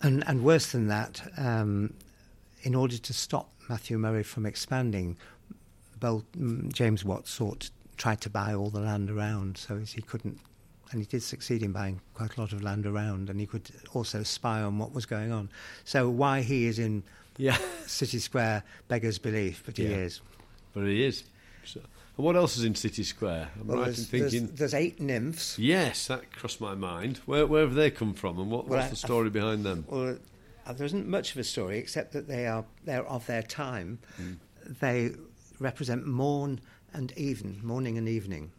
[0.02, 1.94] And, and worse than that, um,
[2.62, 5.16] in order to stop Matthew Murray from expanding,
[5.98, 10.38] Bol- mm, James Watt sought, tried to buy all the land around, so he couldn't
[10.92, 13.68] and he did succeed in buying quite a lot of land around, and he could
[13.92, 15.48] also spy on what was going on.
[15.84, 17.02] So why he is in
[17.38, 20.20] Yeah, City Square beggars belief, but he is.
[20.74, 21.24] but he is.
[21.64, 21.80] So,
[22.14, 23.48] what else is in City Square?
[23.60, 24.46] I'm Well, right in thinking.
[24.46, 25.58] there's, there's eight nymphs.
[25.58, 27.18] Yes, that crossed my mind.
[27.26, 29.84] Where, where have they come from, and what, Well, what's I- the story behind them?
[29.88, 30.16] Well,
[30.66, 33.98] uh, there isn't much of a story except that they are they're of their time.
[34.22, 34.36] Mm.
[34.80, 35.10] They
[35.58, 36.60] represent morn
[36.96, 38.50] and even, morning and evening,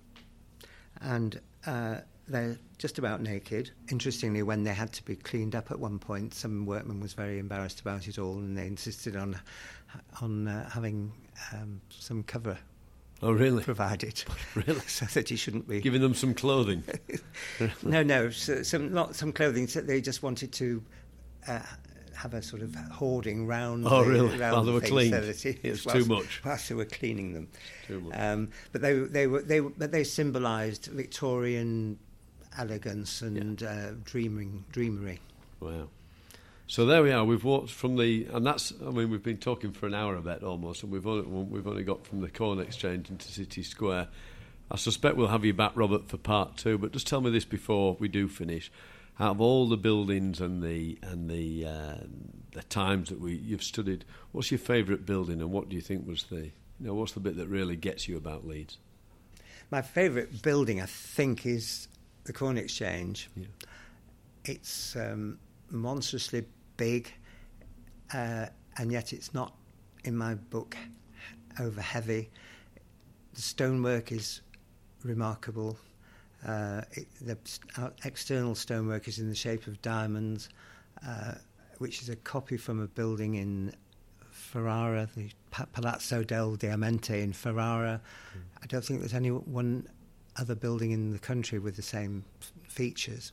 [1.02, 3.72] and uh, they're just about naked.
[3.90, 7.40] Interestingly, when they had to be cleaned up at one point, some workman was very
[7.40, 9.40] embarrassed about it all, and they insisted on
[10.22, 11.12] on uh, having
[11.54, 12.58] um, some cover
[13.24, 13.64] Oh, really?
[13.64, 14.24] provided,
[14.56, 14.80] Really?
[14.88, 16.84] so that he shouldn't be Giving them some clothing.
[17.84, 19.68] no, no, so, some not some clothing.
[19.68, 20.84] So they just wanted to
[21.48, 21.60] uh,
[22.18, 23.86] have a sort of hoarding round.
[23.88, 24.38] Oh, the, really?
[24.38, 25.14] round While they were cleaned.
[25.14, 26.42] So it, It's whilst- too much.
[26.44, 27.48] Whilst they were cleaning them,
[27.88, 28.18] Too much.
[28.18, 32.00] Um, but they they were they but they symbolised Victorian
[32.58, 35.20] elegance and uh, dreaming dreamery.
[35.60, 35.90] Wow.
[36.70, 37.24] So there we are.
[37.24, 38.74] We've walked from the, and that's.
[38.86, 41.68] I mean, we've been talking for an hour a bit almost, and we've only we've
[41.68, 44.08] only got from the Corn Exchange into City Square.
[44.70, 46.78] I suspect we'll have you back, Robert, for part two.
[46.78, 48.70] But just tell me this before we do finish:
[49.20, 51.98] out of all the buildings and the and the uh,
[52.54, 56.08] the times that we you've studied, what's your favourite building, and what do you think
[56.08, 58.78] was the, you know, what's the bit that really gets you about Leeds?
[59.70, 61.88] My favourite building, I think, is
[62.24, 63.30] the Corn Exchange.
[63.36, 63.46] Yeah.
[64.46, 65.40] It's um,
[65.70, 66.46] monstrously
[66.78, 67.12] big,
[68.14, 68.46] uh,
[68.78, 69.56] and yet it's not,
[70.06, 70.78] in my book,
[71.60, 72.30] over heavy.
[73.34, 74.42] The stonework is
[75.04, 75.78] remarkable.
[76.46, 77.38] Uh, it, the
[77.78, 80.50] uh, external stonework is in the shape of diamonds,
[81.06, 81.34] uh,
[81.80, 83.74] which is a copy from a building in
[84.32, 88.00] Ferrara, the Pa- Palazzo del Diamante in Ferrara.
[88.62, 89.88] I don't think there's any one
[90.38, 92.24] other building in the country with the same
[92.68, 93.32] features.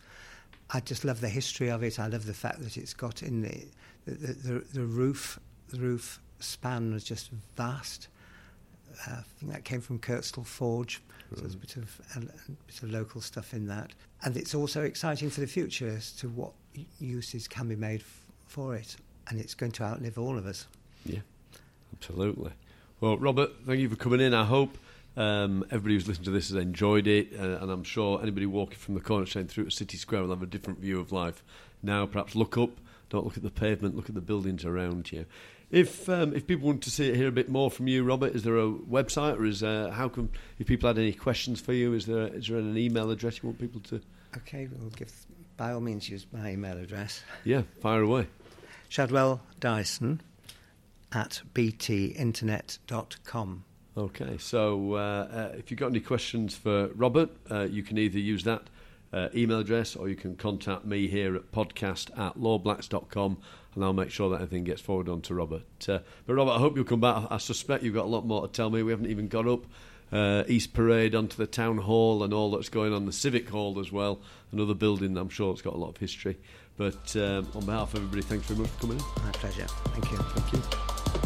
[0.70, 1.98] I just love the history of it.
[1.98, 3.66] I love the fact that it's got in the
[4.06, 5.38] the, the, the roof.
[5.68, 8.08] The roof span was just vast.
[9.06, 11.02] Uh, I think that came from Kirkstall Forge,
[11.34, 14.82] so there's a bit of a, bit of local stuff in that, and it's also
[14.82, 16.52] exciting for the future as to what
[17.00, 18.96] uses can be made f- for it.
[19.28, 20.66] and it's going to outlive all of us.
[21.06, 21.20] Yeah,
[21.92, 22.52] absolutely.
[23.00, 24.32] Well, Robert, thank you for coming in.
[24.34, 24.76] I hope
[25.16, 28.78] um, everybody who's listened to this has enjoyed it, uh, and I'm sure anybody walking
[28.78, 31.42] from the Corn Exchange through to City Square will have a different view of life.
[31.82, 32.70] Now, perhaps look up,
[33.10, 35.26] don't look at the pavement, look at the buildings around you.
[35.74, 38.44] If um, if people want to see hear a bit more from you, Robert, is
[38.44, 40.28] there a website or is uh, how can
[40.60, 41.94] if people had any questions for you?
[41.94, 44.00] Is there is there an email address you want people to?
[44.36, 45.12] Okay, we'll give
[45.56, 47.24] by all means use my email address.
[47.42, 48.28] Yeah, fire away.
[48.88, 50.20] Shadwell Dyson
[51.10, 53.64] at btinternet.com.
[53.96, 58.20] Okay, so uh, uh, if you've got any questions for Robert, uh, you can either
[58.20, 58.62] use that
[59.12, 63.38] uh, email address or you can contact me here at podcast at lawblacks.com
[63.74, 65.62] and I'll make sure that everything gets forwarded on to Robert.
[65.88, 67.26] Uh, but Robert, I hope you'll come back.
[67.30, 68.82] I suspect you've got a lot more to tell me.
[68.82, 69.64] We haven't even got up.
[70.12, 73.80] Uh, East Parade onto the town hall and all that's going on, the Civic Hall
[73.80, 74.20] as well,
[74.52, 76.38] another building I'm sure it's got a lot of history.
[76.76, 79.04] But um, on behalf of everybody, thanks very much for coming in.
[79.24, 79.66] My pleasure.
[79.66, 80.18] Thank you.
[80.18, 81.23] Thank you.